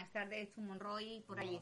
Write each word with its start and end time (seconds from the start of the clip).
Buenas 0.00 0.12
tardes, 0.14 0.50
Chumonroy, 0.54 1.20
por 1.26 1.38
allí. 1.38 1.60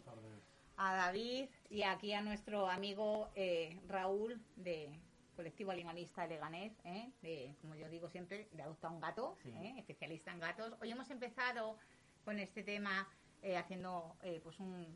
A 0.77 0.95
David 0.95 1.49
y 1.71 1.83
aquí 1.83 2.13
a 2.13 2.21
nuestro 2.21 2.69
amigo 2.69 3.29
eh, 3.35 3.81
Raúl 3.89 4.41
de 4.55 4.89
Colectivo 5.35 5.73
Animalista 5.73 6.23
de 6.23 6.37
Leganés, 6.37 6.73
¿eh? 6.85 7.11
de, 7.21 7.57
como 7.61 7.75
yo 7.75 7.89
digo 7.89 8.09
siempre, 8.09 8.49
de 8.53 8.63
Adopta 8.63 8.91
un 8.91 9.01
Gato, 9.01 9.37
Sí. 9.43 9.51
¿eh? 9.61 9.75
especialista 9.77 10.31
en 10.31 10.39
gatos. 10.39 10.73
Hoy 10.81 10.93
hemos 10.93 11.11
empezado 11.11 11.79
con 12.25 12.39
este 12.39 12.63
tema 12.63 13.09
haciendo 13.57 14.15
pues 14.45 14.61
un, 14.61 14.87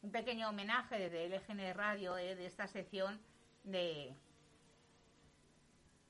un 0.00 0.10
pequeño 0.10 0.48
homenaje 0.48 0.98
desde 0.98 1.28
LGN 1.28 1.74
Radio 1.74 2.14
de 2.14 2.46
esta 2.46 2.66
sección 2.66 3.20
de, 3.62 4.16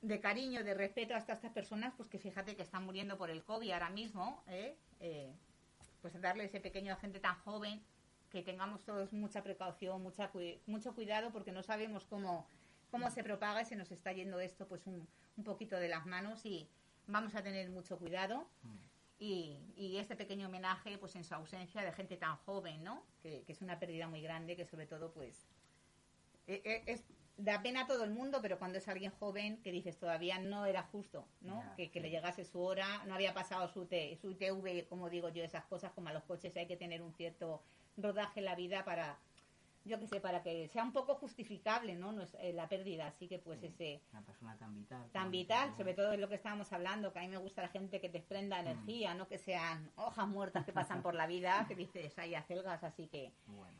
de 0.03 0.21
cariño, 0.21 0.63
de 0.63 0.75
respeto 0.75 1.17
hasta 1.17 1.33
estas 1.33 1.51
personas, 1.51 1.95
pues 1.97 2.09
que 2.09 2.21
fíjate 2.21 2.55
que 2.55 2.63
están 2.63 2.85
muriendo 2.85 3.19
por 3.19 3.29
el 3.31 3.43
COVID 3.43 3.73
ahora 3.73 3.91
mismo, 3.91 4.45
¿eh? 4.47 4.77
Eh, 5.01 5.35
pues 6.05 6.21
darle 6.21 6.45
ese 6.45 6.61
pequeño 6.61 6.93
a 6.93 6.97
gente 6.97 7.19
tan 7.19 7.35
joven, 7.37 7.83
que 8.29 8.43
tengamos 8.43 8.85
todos 8.85 9.15
mucha 9.15 9.43
precaución, 9.43 10.03
mucha 10.03 10.31
mucho 10.67 10.95
cuidado, 10.95 11.33
porque 11.33 11.51
no 11.51 11.63
sabemos 11.63 12.05
cómo, 12.05 12.47
cómo 12.91 13.11
se 13.11 13.25
propaga 13.25 13.63
y 13.63 13.65
se 13.65 13.75
nos 13.75 13.91
está 13.91 14.13
yendo 14.13 14.39
esto 14.39 14.69
pues 14.69 14.87
un, 14.87 15.09
un 15.39 15.45
poquito 15.45 15.77
de 15.77 15.89
las 15.89 16.05
manos 16.05 16.45
y 16.45 16.69
vamos 17.07 17.35
a 17.35 17.43
tener 17.43 17.71
mucho 17.71 17.99
cuidado. 17.99 18.47
Y, 19.19 19.57
y 19.77 19.97
este 19.97 20.15
pequeño 20.15 20.49
homenaje, 20.49 20.99
pues 20.99 21.17
en 21.17 21.25
su 21.25 21.35
ausencia 21.35 21.81
de 21.81 21.91
gente 21.93 22.19
tan 22.19 22.37
joven, 22.37 22.85
¿no? 22.85 23.03
Que, 23.23 23.43
que 23.47 23.53
es 23.53 23.63
una 23.63 23.79
pérdida 23.79 24.07
muy 24.07 24.21
grande, 24.21 24.57
que 24.57 24.67
sobre 24.67 24.87
todo, 24.87 25.11
pues, 25.11 25.49
eh, 26.47 26.61
eh, 26.67 26.83
es, 26.85 27.03
da 27.37 27.63
pena 27.63 27.83
a 27.83 27.87
todo 27.87 28.05
el 28.05 28.11
mundo, 28.11 28.39
pero 28.41 28.59
cuando 28.59 28.79
es 28.79 28.87
alguien 28.89 29.11
joven 29.11 29.61
que 29.63 29.73
dices 29.73 29.99
todavía 29.99 30.39
no 30.39 30.67
era 30.67 30.83
justo, 30.85 31.27
¿no? 31.41 31.63
Que, 31.77 31.91
que 31.91 32.01
le 32.01 32.11
llegase 32.11 32.45
su 32.45 32.61
hora, 32.61 33.05
no 33.07 33.15
había 33.15 33.35
pasado 33.35 33.69
su, 33.69 33.87
T, 33.87 34.17
su 34.21 34.31
ITV, 34.31 34.87
como 34.89 35.11
digo 35.11 35.29
yo, 35.31 35.43
esas 35.43 35.65
cosas 35.65 35.93
como 35.93 36.09
a 36.09 36.13
los 36.13 36.23
coches 36.25 36.57
hay 36.57 36.67
que 36.67 36.77
tener 36.77 37.03
un 37.03 37.13
cierto 37.13 37.63
rodaje 37.97 38.41
en 38.41 38.47
la 38.47 38.55
vida 38.55 38.85
para, 38.85 39.19
yo 39.85 39.99
qué 39.99 40.07
sé, 40.07 40.21
para 40.21 40.43
que 40.43 40.69
sea 40.69 40.83
un 40.85 40.93
poco 40.93 41.17
justificable, 41.17 41.95
¿no? 41.95 42.13
no 42.13 42.23
es, 42.23 42.35
eh, 42.41 42.53
la 42.53 42.69
pérdida, 42.69 43.09
así 43.09 43.29
que 43.29 43.39
pues 43.39 43.63
ese 43.63 44.01
Una 44.13 44.23
persona 44.23 44.57
tan 44.57 44.75
vital. 44.75 45.11
tan 45.11 45.31
vital, 45.31 45.77
sobre 45.77 45.95
todo 45.95 46.13
es 46.13 46.21
lo 46.21 46.29
que 46.29 46.37
estábamos 46.37 46.73
hablando, 46.73 47.13
que 47.13 47.19
a 47.19 47.23
mí 47.23 47.29
me 47.29 47.39
gusta 47.39 47.63
la 47.63 47.69
gente 47.69 48.01
que 48.01 48.09
desprenda 48.09 48.61
energía, 48.61 49.15
no 49.15 49.29
que 49.29 49.39
sean 49.39 49.91
hojas 49.97 50.27
muertas 50.29 50.65
que 50.65 50.73
pasan 50.73 51.03
por 51.03 51.15
la 51.15 51.27
vida, 51.27 51.65
que 51.69 51.75
dices, 51.75 52.17
hay 52.19 52.35
acelgas, 52.35 52.83
así 52.85 53.09
que 53.09 53.33
Bueno, 53.47 53.79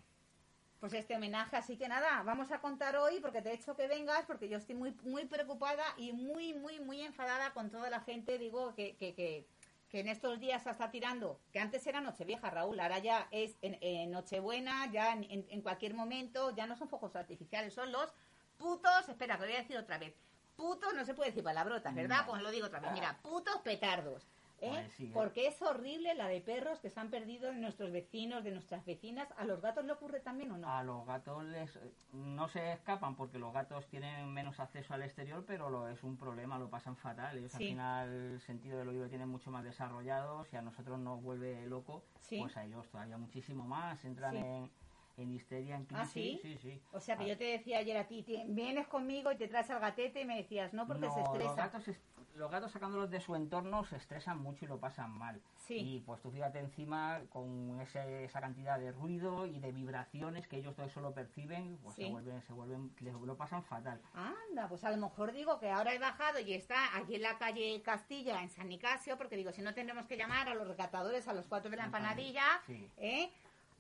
pues 0.85 0.93
este 0.93 1.17
homenaje, 1.17 1.57
así 1.57 1.79
que 1.79 1.89
nada, 1.89 2.23
vamos 2.25 2.53
a 2.53 2.59
contar 2.61 2.95
hoy 2.97 3.19
porque 3.19 3.41
te 3.41 3.49
he 3.51 3.55
hecho 3.55 3.75
que 3.75 3.89
vengas 3.89 4.27
porque 4.27 4.51
yo 4.51 4.59
estoy 4.59 4.75
muy 4.75 4.95
muy 5.03 5.25
preocupada 5.25 5.83
y 5.97 6.13
muy 6.13 6.53
muy 6.53 6.79
muy 6.79 7.01
enfadada 7.01 7.55
con 7.55 7.71
toda 7.71 7.89
la 7.89 8.01
gente, 8.01 8.37
digo 8.37 8.75
que 8.75 8.95
que, 8.97 9.15
que, 9.15 9.47
que 9.89 10.01
en 10.01 10.09
estos 10.09 10.39
días 10.41 10.63
se 10.63 10.69
está 10.69 10.91
tirando, 10.91 11.41
que 11.55 11.59
antes 11.59 11.87
era 11.87 12.03
Nochevieja, 12.03 12.51
Raúl, 12.51 12.79
ahora 12.81 12.99
ya 12.99 13.29
es 13.31 13.57
en, 13.63 13.79
en 13.81 14.11
Nochebuena, 14.11 14.93
ya 14.93 15.15
en, 15.15 15.25
en- 15.31 15.47
en 15.49 15.63
cualquier 15.63 15.95
momento, 15.95 16.51
ya 16.55 16.67
no 16.67 16.77
son 16.77 16.91
fuegos 16.91 17.17
artificiales, 17.17 17.73
son 17.73 17.91
los 17.91 18.13
putos, 18.59 19.09
espera, 19.09 19.37
que 19.37 19.41
lo 19.45 19.47
voy 19.49 19.57
a 19.57 19.61
decir 19.63 19.79
otra 19.79 19.97
vez, 19.97 20.15
putos, 20.55 20.93
no 20.93 21.07
se 21.07 21.15
puede 21.15 21.31
decir 21.31 21.43
palabrotas, 21.43 21.95
¿verdad? 21.95 22.27
Pues 22.27 22.43
lo 22.43 22.51
digo 22.51 22.67
otra 22.67 22.81
vez, 22.81 22.91
mira, 22.93 23.19
putos 23.23 23.57
petardos. 23.63 24.27
¿Eh? 24.65 24.71
Pues 24.71 24.93
sí, 24.93 25.07
¿eh? 25.07 25.11
Porque 25.13 25.47
es 25.47 25.61
horrible 25.63 26.15
la 26.15 26.29
de 26.29 26.41
perros 26.41 26.79
que 26.81 26.91
se 26.91 26.99
han 27.01 27.11
perdido 27.11 27.51
de 27.51 27.57
nuestros 27.59 27.93
vecinos, 27.93 28.43
de 28.45 28.51
nuestras 28.53 28.85
vecinas. 28.85 29.29
¿A 29.37 29.45
los 29.45 29.61
gatos 29.61 29.85
le 29.85 29.93
ocurre 29.93 30.21
también 30.21 30.51
o 30.53 30.59
no? 30.59 30.69
a 30.69 30.83
los 30.83 31.07
gatos 31.07 31.45
les, 31.45 31.79
no 32.13 32.49
se 32.49 32.73
escapan 32.73 33.15
porque 33.17 33.39
los 33.39 33.53
gatos 33.53 33.87
tienen 33.89 34.33
menos 34.33 34.59
acceso 34.61 34.95
al 34.95 35.03
exterior, 35.03 35.45
pero 35.47 35.71
lo, 35.71 35.89
es 35.89 36.03
un 36.03 36.17
problema, 36.17 36.59
lo 36.59 36.69
pasan 36.71 36.97
fatal. 36.97 37.37
Ellos 37.39 37.53
Sí. 37.53 37.65
al 37.65 37.69
final 37.69 38.09
el 38.35 38.41
sentido 38.41 38.79
del 38.79 38.89
oído 38.89 39.09
tienen 39.09 39.29
mucho 39.29 39.51
más 39.51 39.65
desarrollado. 39.65 40.45
Si 40.45 40.57
a 40.57 40.63
nosotros 40.63 40.99
nos 40.99 41.23
vuelve 41.23 41.67
loco, 41.67 42.03
Sí. 42.21 42.39
pues 42.41 42.57
a 42.57 42.65
ellos 42.65 42.89
todavía 42.89 43.19
muchísimo 43.19 43.65
más. 43.65 44.05
Entran 44.05 44.37
en, 44.37 44.71
en 45.17 45.31
histeria, 45.33 45.77
en 45.77 45.85
crisis. 45.85 46.03
¿Ah, 46.03 46.07
sí? 46.07 46.39
sí, 46.43 46.59
sí. 46.59 46.81
O 46.93 46.99
sea, 47.01 47.17
que 47.17 47.25
Ah, 47.25 47.29
yo 47.29 47.39
te 47.39 47.45
decía 47.45 47.79
ayer 47.79 47.97
a 47.97 48.09
ti, 48.09 48.23
"Ti- 48.23 48.43
vienes 48.49 48.89
conmigo 48.89 49.31
y 49.31 49.37
te 49.37 49.47
traes 49.47 49.71
al 49.71 49.79
gatete 49.81 50.21
y 50.23 50.25
me 50.25 50.37
decías, 50.37 50.73
no, 50.75 50.87
porque 50.89 51.09
se 51.11 51.21
estresa. 51.21 51.45
Los 51.49 51.57
gatos, 51.57 51.89
es- 51.89 52.01
los 52.35 52.51
gatos 52.51 52.73
sacándolos 52.73 53.11
de 53.11 53.21
su 53.21 53.35
entorno 53.37 53.85
se 53.85 53.97
estresan 53.97 54.39
mucho 54.39 54.65
y 54.65 54.69
lo 54.69 54.79
pasan 54.79 55.11
mal. 55.17 55.41
Sí. 55.57 55.77
Y 55.79 56.01
pues 56.01 56.21
tú 56.21 56.31
fíjate 56.31 56.59
encima 56.59 57.21
con 57.31 57.81
ese- 57.81 58.25
esa 58.25 58.41
cantidad 58.41 58.79
de 58.79 58.93
ruido 58.93 59.47
y 59.47 59.59
de 59.61 59.73
vibraciones 59.73 60.47
que 60.49 60.57
ellos 60.59 60.75
todo 60.75 60.87
eso 60.87 61.01
lo 61.01 61.13
perciben, 61.15 61.79
pues 61.83 61.95
Sí. 61.97 62.05
se 62.05 62.11
vuelven, 62.11 62.43
se 62.43 62.53
vuelven, 62.53 62.93
les- 63.01 63.15
lo 63.15 63.37
pasan 63.37 63.63
fatal. 63.63 64.01
Anda, 64.15 64.69
pues 64.69 64.83
a 64.85 64.91
lo 64.91 64.97
mejor 64.97 65.33
digo 65.33 65.59
que 65.59 65.71
ahora 65.71 65.95
he 65.95 65.99
bajado 65.99 66.41
y 66.41 66.53
está 66.55 66.97
aquí 66.97 67.15
en 67.15 67.23
la 67.23 67.39
calle 67.39 67.81
Castilla, 67.83 68.43
en 68.43 68.51
San 68.51 68.69
Nicasio, 68.69 69.17
porque 69.17 69.37
digo, 69.37 69.53
si 69.53 69.63
no 69.63 69.73
tendremos 69.73 70.07
que 70.07 70.17
llamar 70.17 70.49
a 70.49 70.55
los 70.55 70.67
recatadores, 70.69 71.29
a 71.29 71.33
los 71.35 71.47
cuatro 71.47 71.71
de 71.71 71.77
la 71.77 71.85
empanadilla, 71.85 72.45
Sí. 72.67 72.91
¿eh? 72.97 73.33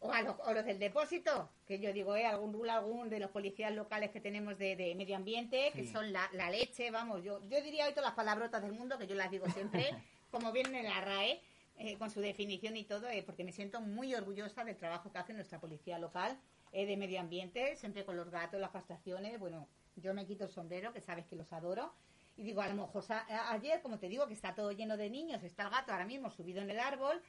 O 0.05 0.13
a, 0.13 0.21
los, 0.21 0.37
o 0.45 0.53
los 0.53 0.67
del 0.67 0.79
depósito, 0.79 1.49
que 1.67 1.79
yo 1.79 1.91
digo, 1.91 2.15
¿eh? 2.15 2.27
Algún 2.27 2.69
algún 2.69 3.09
de 3.09 3.19
los 3.21 3.31
policías 3.31 3.73
locales 3.73 4.11
que 4.11 4.21
tenemos 4.21 4.59
de, 4.59 4.77
de 4.77 4.95
medio 4.95 5.17
ambiente, 5.17 5.71
que 5.73 5.85
Sí. 5.87 5.93
son 5.93 6.13
la, 6.13 6.29
la 6.35 6.51
leche, 6.51 6.91
vamos, 6.91 7.25
yo, 7.25 7.41
yo 7.49 7.63
diría 7.63 7.87
hoy 7.87 7.93
todas 7.93 8.05
las 8.11 8.15
palabrotas 8.15 8.61
del 8.61 8.73
mundo, 8.73 8.99
que 8.99 9.07
yo 9.07 9.15
las 9.15 9.31
digo 9.31 9.49
siempre, 9.49 9.87
como 10.31 10.53
vienen 10.53 10.75
en 10.75 10.85
la 10.85 11.01
RAE, 11.01 11.41
eh, 11.79 11.97
con 11.97 12.11
su 12.11 12.21
definición 12.21 12.77
y 12.77 12.85
todo, 12.85 13.09
eh, 13.09 13.23
porque 13.23 13.45
me 13.45 13.53
siento 13.53 13.81
muy 13.81 14.15
orgullosa 14.15 14.63
del 14.63 14.77
trabajo 14.77 15.11
que 15.11 15.17
hace 15.17 15.33
nuestra 15.33 15.59
policía 15.59 15.99
local 15.99 16.39
eh, 16.73 16.85
de 16.85 16.99
medio 16.99 17.19
ambiente, 17.19 17.75
siempre 17.77 18.05
con 18.05 18.15
los 18.19 18.29
gatos, 18.31 18.61
las 18.61 18.73
castraciones, 18.73 19.39
bueno, 19.41 19.67
yo 19.97 20.13
me 20.13 20.27
quito 20.27 20.45
el 20.45 20.51
sombrero, 20.51 20.93
que 20.93 21.01
sabes 21.01 21.25
que 21.25 21.35
los 21.35 21.51
adoro, 21.51 21.95
y 22.37 22.43
digo, 22.43 22.61
a 22.61 22.69
lo 22.69 22.75
mejor 22.75 23.03
a- 23.09 23.53
ayer, 23.53 23.81
como 23.81 23.99
te 23.99 24.11
digo, 24.11 24.27
que 24.27 24.35
está 24.35 24.55
todo 24.55 24.71
lleno 24.73 24.99
de 24.99 25.09
niños, 25.09 25.43
está 25.45 25.63
el 25.65 25.71
gato 25.71 25.93
ahora 25.93 26.05
mismo 26.05 26.29
subido 26.31 26.61
en 26.61 26.69
el 26.69 26.79
árbol, 26.79 27.23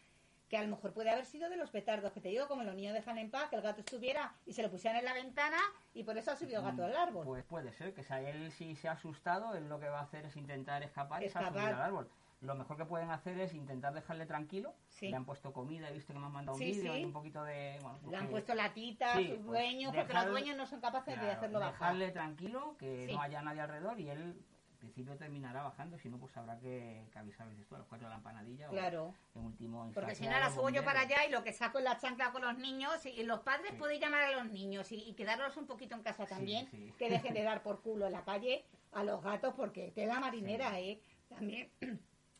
que 0.50 0.58
a 0.58 0.62
lo 0.64 0.68
mejor 0.70 0.94
puede 0.94 1.10
haber 1.10 1.26
sido 1.26 1.50
de 1.50 1.58
los 1.58 1.72
petardos 1.72 2.12
que 2.12 2.22
te 2.22 2.30
digo, 2.30 2.48
como 2.48 2.64
los 2.64 2.76
niños 2.76 2.94
dejan 2.94 3.18
en 3.18 3.32
paz, 3.32 3.50
que 3.50 3.56
el 3.56 3.62
gato 3.62 3.82
estuviera 3.82 4.34
y 4.46 4.54
se 4.54 4.62
lo 4.62 4.70
pusieran 4.70 5.00
en 5.00 5.06
la 5.06 5.14
ventana 5.14 5.58
y 5.94 6.04
por 6.04 6.18
eso 6.18 6.32
ha 6.32 6.36
subido 6.36 6.60
el 6.60 6.66
gato 6.66 6.84
al 6.86 6.96
árbol. 6.96 7.26
Pues 7.26 7.44
puede 7.46 7.72
ser, 7.74 7.94
que 7.94 8.04
si 8.04 8.14
a 8.14 8.22
él 8.22 8.52
si 8.52 8.76
se 8.76 8.88
ha 8.88 8.92
asustado, 8.94 9.56
él 9.56 9.68
lo 9.68 9.80
que 9.80 9.90
va 9.90 10.00
a 10.00 10.04
hacer 10.04 10.26
es 10.26 10.36
intentar 10.36 10.84
escapar 10.84 11.24
y 11.24 11.30
se 11.30 11.40
va 11.40 11.46
a 11.46 11.50
subir 11.50 11.62
Escapar. 11.62 11.82
al 11.82 11.88
árbol. 11.88 12.10
Lo 12.42 12.54
mejor 12.54 12.78
que 12.78 12.86
pueden 12.86 13.10
hacer 13.10 13.40
es 13.40 13.54
intentar 13.56 13.94
dejarle 13.94 14.28
tranquilo. 14.28 14.76
Sí. 14.90 15.09
Le 15.09 15.16
han 15.16 15.26
puesto 15.26 15.52
comida, 15.52 15.90
he 15.90 15.94
visto 15.94 16.14
que 16.14 16.20
me 16.20 16.26
han 16.28 16.32
mandado 16.32 16.58
Sí, 16.59 16.66
un 16.66 16.78
vídeo 16.78 16.94
sí. 16.94 17.06
un 17.06 17.14
poquito 17.14 17.44
de... 17.44 17.80
Bueno, 17.82 17.98
pues 18.02 18.12
Le 18.12 18.18
han 18.18 18.26
que- 18.26 18.32
puesto 18.32 18.53
latita 18.53 19.14
Sí, 19.14 19.20
a 19.20 19.22
sus 19.22 19.30
pues, 19.38 19.46
dueños, 19.46 19.91
porque 19.96 20.08
dejar- 20.08 20.24
los 20.26 20.32
dueños 20.32 20.58
no 20.58 20.66
son 20.68 20.80
capaces 20.82 21.20
de 21.20 21.32
hacerlo 21.32 21.59
bajar. 21.59 21.74
Dejarle 21.74 22.12
tranquilo, 22.12 22.76
que 22.78 23.09
no 23.12 23.22
haya 23.22 23.41
nadie 23.41 23.62
alrededor 23.62 24.00
y 24.00 24.09
él 24.09 24.40
en 24.76 24.80
principio 24.80 25.16
terminará 25.16 25.64
bajando, 25.64 25.98
si 25.98 26.10
no 26.10 26.18
pues 26.18 26.36
habrá 26.36 26.60
que, 26.60 27.08
que 27.12 27.20
avisar 27.20 27.50
dices 27.50 27.66
tú, 27.68 27.76
a 27.76 27.78
los 27.80 27.88
cuatro 27.88 28.08
de 28.08 28.10
la 28.12 28.18
empanadilla 28.18 28.68
Claro. 28.68 29.14
o 29.34 29.40
en 29.40 29.46
último 29.46 29.90
Porque 29.94 30.16
si 30.16 30.24
no, 30.26 30.32
ahora 30.34 30.46
a 30.46 30.50
los 30.50 30.56
subo 30.56 30.70
yo 30.70 30.84
para 30.84 31.02
allá 31.02 31.26
y 31.26 31.32
lo 31.32 31.44
que 31.44 31.54
saco 31.54 31.78
es 31.78 31.84
la 31.86 31.98
chancla 31.98 32.32
con 32.32 32.42
los 32.42 32.58
niños 32.58 33.06
y, 33.06 33.24
los 33.24 33.40
padres 33.40 33.72
Sí. 33.72 33.78
podéis 33.78 34.02
llamar 34.02 34.24
a 34.24 34.32
los 34.32 34.52
niños 34.52 34.92
y, 34.92 34.98
y 34.98 35.14
quedarlos 35.14 35.56
un 35.58 35.66
poquito 35.66 35.96
en 35.96 36.04
casa 36.04 36.26
también, 36.26 36.68
sí. 36.70 36.94
que 36.98 37.10
dejen 37.10 37.34
de 37.34 37.44
dar 37.44 37.64
por 37.64 37.82
culo 37.82 38.06
en 38.06 38.12
la 38.12 38.24
calle 38.26 38.66
a 38.92 39.04
los 39.04 39.24
gatos 39.24 39.54
porque 39.56 39.92
te 39.92 40.06
da 40.06 40.20
marinera, 40.20 40.78
¿eh? 40.80 41.00
También. 41.30 41.70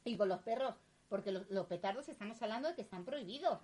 Y 0.04 0.18
con 0.18 0.30
los 0.30 0.42
perros, 0.42 0.76
porque 1.10 1.32
los, 1.32 1.50
los 1.50 1.66
petardos 1.68 2.08
estamos 2.10 2.42
hablando 2.42 2.68
de 2.70 2.76
que 2.76 2.82
están 2.84 3.06
prohibidos. 3.06 3.60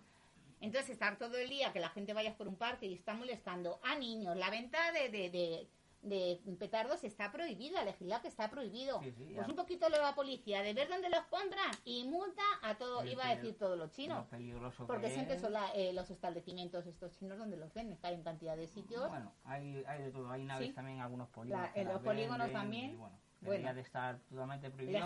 Entonces, 0.60 0.92
estar 0.92 1.18
todo 1.18 1.38
el 1.38 1.50
día 1.50 1.74
que 1.74 1.80
la 1.80 1.90
gente 1.90 2.14
vaya 2.14 2.36
por 2.38 2.48
un 2.48 2.56
parque 2.56 2.86
y 2.86 2.94
está 2.94 3.14
molestando 3.16 3.80
a 3.84 3.96
niños, 3.96 4.36
la 4.38 4.50
venta 4.50 4.92
de, 4.92 5.10
de, 5.10 5.30
de, 5.30 5.68
de 6.02 6.42
petardos 6.58 7.04
está 7.04 7.32
prohibida, 7.32 7.84
legislar 7.84 8.22
que 8.22 8.28
está 8.28 8.50
prohibido. 8.50 9.00
Sí, 9.02 9.12
sí, 9.12 9.24
pues 9.36 9.36
ya. 9.36 9.46
un 9.48 9.56
poquito 9.56 9.88
lo 9.90 9.98
la 10.02 10.16
policía, 10.16 10.64
de 10.64 10.74
ver 10.74 10.90
dónde 10.90 11.10
los 11.10 11.22
compran 11.26 11.70
y 11.86 12.06
multa 12.08 12.42
a 12.64 12.76
todo, 12.76 13.06
iba 13.06 13.26
a 13.28 13.36
decir 13.36 13.56
todos 13.58 13.78
los 13.78 13.92
chinos. 13.92 14.26
Lo 14.32 14.88
Porque 14.88 15.08
que 15.08 15.14
siempre 15.14 15.38
son 15.40 15.54
la- 15.54 15.72
eh, 15.76 15.94
los 15.94 16.10
establecimientos 16.10 16.88
estos 16.88 17.12
chinos 17.20 17.38
donde 17.38 17.58
los 17.58 17.72
venden, 17.74 17.98
que 17.98 18.08
hay 18.08 18.16
en 18.16 18.24
cantidad 18.24 18.58
de 18.58 18.68
sitios. 18.68 19.08
Bueno, 19.10 19.32
hay, 19.44 19.84
hay 19.88 20.02
de 20.04 20.12
todo, 20.12 20.30
hay 20.32 20.44
naves 20.44 20.70
Sí. 20.70 20.74
también, 20.74 21.00
algunos 21.02 21.30
polígonos. 21.30 21.70
La- 21.76 21.80
en 21.82 21.88
los 21.88 22.02
polígonos 22.02 22.48
venden 22.48 22.62
también. 22.62 22.92
y 22.92 22.96
bueno, 22.96 23.20
Bueno. 23.42 23.52
debería 23.52 23.74
de 23.76 23.82
estar 23.82 24.20
totalmente 24.22 24.72
prohibido. 24.72 24.98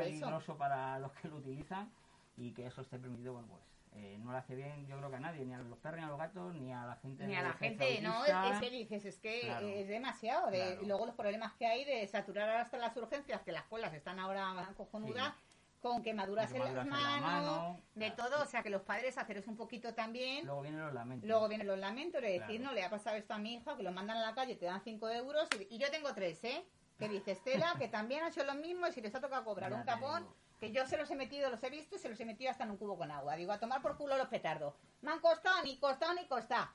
es 0.00 0.06
eso. 0.08 0.20
peligroso 0.20 0.56
para 0.58 0.98
los 0.98 1.12
que 1.12 1.28
lo 1.28 1.36
utilizan 1.36 1.90
y 2.36 2.52
que 2.52 2.66
eso 2.66 2.82
esté 2.82 2.98
permitido, 2.98 3.32
bueno, 3.32 3.48
pues 3.48 3.62
eh, 3.94 4.16
no 4.20 4.32
le 4.32 4.38
hace 4.38 4.54
bien, 4.54 4.86
yo 4.86 4.96
creo 4.98 5.10
que 5.10 5.16
a 5.16 5.20
nadie, 5.20 5.44
ni 5.44 5.52
a 5.54 5.58
los 5.58 5.78
perros, 5.78 5.98
ni 6.00 6.04
a 6.04 6.08
los 6.08 6.18
gatos, 6.18 6.54
ni 6.54 6.72
a 6.72 6.84
la 6.86 6.96
gente. 6.96 7.26
Ni 7.26 7.34
a 7.36 7.42
la 7.42 7.52
gente, 7.52 8.00
no, 8.00 8.24
es 8.24 8.58
que 8.60 8.70
dices, 8.70 9.04
es 9.04 9.18
que 9.18 9.40
Claro. 9.42 9.68
es 9.68 9.86
demasiado. 9.88 10.50
de- 10.50 10.58
Claro. 10.58 10.82
Luego 10.86 11.06
los 11.06 11.14
problemas 11.14 11.52
que 11.54 11.66
hay 11.66 11.84
de 11.84 12.06
saturar 12.06 12.48
hasta 12.50 12.78
las 12.78 12.96
urgencias, 12.96 13.42
que 13.42 13.52
las 13.52 13.64
colas 13.64 13.92
están 13.94 14.18
ahora 14.18 14.54
cojonudas, 14.76 15.34
con 15.80 16.02
quemaduras, 16.02 16.52
en, 16.52 16.60
las 16.74 16.86
manos, 16.86 17.20
mano, 17.20 17.80
de 17.96 18.14
claro. 18.14 18.30
todo. 18.30 18.42
O 18.44 18.46
sea, 18.46 18.62
que 18.62 18.70
los 18.70 18.82
padres 18.82 19.18
haceros 19.18 19.46
un 19.48 19.56
poquito 19.56 19.92
también. 19.94 20.46
Luego 20.46 20.62
vienen 20.62 20.80
los 20.80 20.94
lamentos. 20.94 21.28
Luego 21.28 21.48
vienen 21.48 21.66
los 21.66 21.78
lamentos 21.78 22.22
de 22.22 22.28
decir, 22.38 22.60
Claro. 22.60 22.64
no, 22.66 22.72
le 22.72 22.84
ha 22.84 22.90
pasado 22.90 23.16
esto 23.16 23.34
a 23.34 23.38
mi 23.38 23.54
hija, 23.54 23.76
que 23.76 23.82
lo 23.82 23.90
mandan 23.90 24.16
a 24.18 24.20
la 24.22 24.34
calle, 24.34 24.54
te 24.54 24.64
dan 24.66 24.80
5 24.82 25.10
euros, 25.10 25.48
y, 25.68 25.74
y 25.74 25.78
yo 25.78 25.90
tengo 25.90 26.14
tres, 26.14 26.42
¿eh? 26.44 26.64
Que 26.98 27.08
dice 27.08 27.32
Estela, 27.32 27.74
que 27.80 27.88
también 27.88 28.22
ha 28.22 28.28
hecho 28.28 28.44
lo 28.44 28.54
mismo, 28.54 28.86
y 28.86 28.92
si 28.92 29.00
les 29.00 29.12
ha 29.12 29.20
tocado 29.20 29.42
cobrar 29.44 29.70
Ya 29.72 29.76
un 29.76 29.82
capón, 29.82 30.22
digo. 30.22 30.36
Que 30.62 30.70
yo 30.70 30.86
se 30.86 30.96
los 30.96 31.10
he 31.10 31.16
metido, 31.16 31.50
los 31.50 31.60
he 31.64 31.70
visto 31.70 31.96
y 31.96 31.98
se 31.98 32.08
los 32.08 32.20
he 32.20 32.24
metido 32.24 32.48
hasta 32.52 32.62
en 32.62 32.70
un 32.70 32.76
cubo 32.76 32.96
con 32.96 33.10
agua. 33.10 33.34
Digo, 33.34 33.50
a 33.50 33.58
tomar 33.58 33.82
por 33.82 33.96
culo 33.96 34.16
los 34.16 34.28
petardos. 34.28 34.72
Me 35.00 35.10
han 35.10 35.18
costado, 35.18 35.60
ni 35.64 35.76
costado, 35.76 36.14
ni 36.14 36.24
costado. 36.28 36.68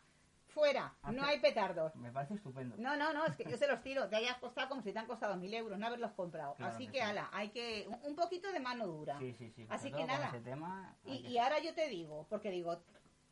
Fuera, 0.50 0.94
no 1.04 1.22
Hace- 1.22 1.32
hay 1.32 1.40
petardos. 1.40 1.96
Me 1.96 2.12
parece 2.12 2.34
estupendo. 2.34 2.76
No, 2.78 2.98
no, 2.98 3.14
no, 3.14 3.26
es 3.26 3.38
que 3.38 3.46
yo 3.50 3.56
se 3.56 3.66
los 3.66 3.82
tiro. 3.82 4.10
Te 4.10 4.18
hayas 4.18 4.36
costado 4.40 4.68
como 4.68 4.82
si 4.82 4.92
te 4.92 5.00
han 5.00 5.06
costado 5.06 5.38
mil 5.38 5.54
euros, 5.54 5.80
no 5.80 5.88
haberlos 5.88 6.12
comprado. 6.12 6.56
Claro 6.56 6.74
Así 6.76 6.88
que 6.88 6.98
sí. 6.98 7.00
ala, 7.00 7.30
hay 7.32 7.48
que. 7.48 7.88
un- 8.04 8.16
poquito 8.18 8.52
de 8.52 8.60
mano 8.60 8.88
dura. 8.88 9.18
Sí, 9.20 9.34
sí, 9.36 9.52
sí. 9.52 9.66
Así 9.70 9.90
que 9.90 10.04
nada. 10.04 10.28
ese 10.28 10.42
tema, 10.42 10.94
hay 11.06 11.14
Y, 11.14 11.22
que- 11.22 11.28
y 11.30 11.38
ahora 11.38 11.60
yo 11.60 11.74
te 11.74 11.88
digo, 11.88 12.26
porque 12.30 12.52
digo, 12.52 12.82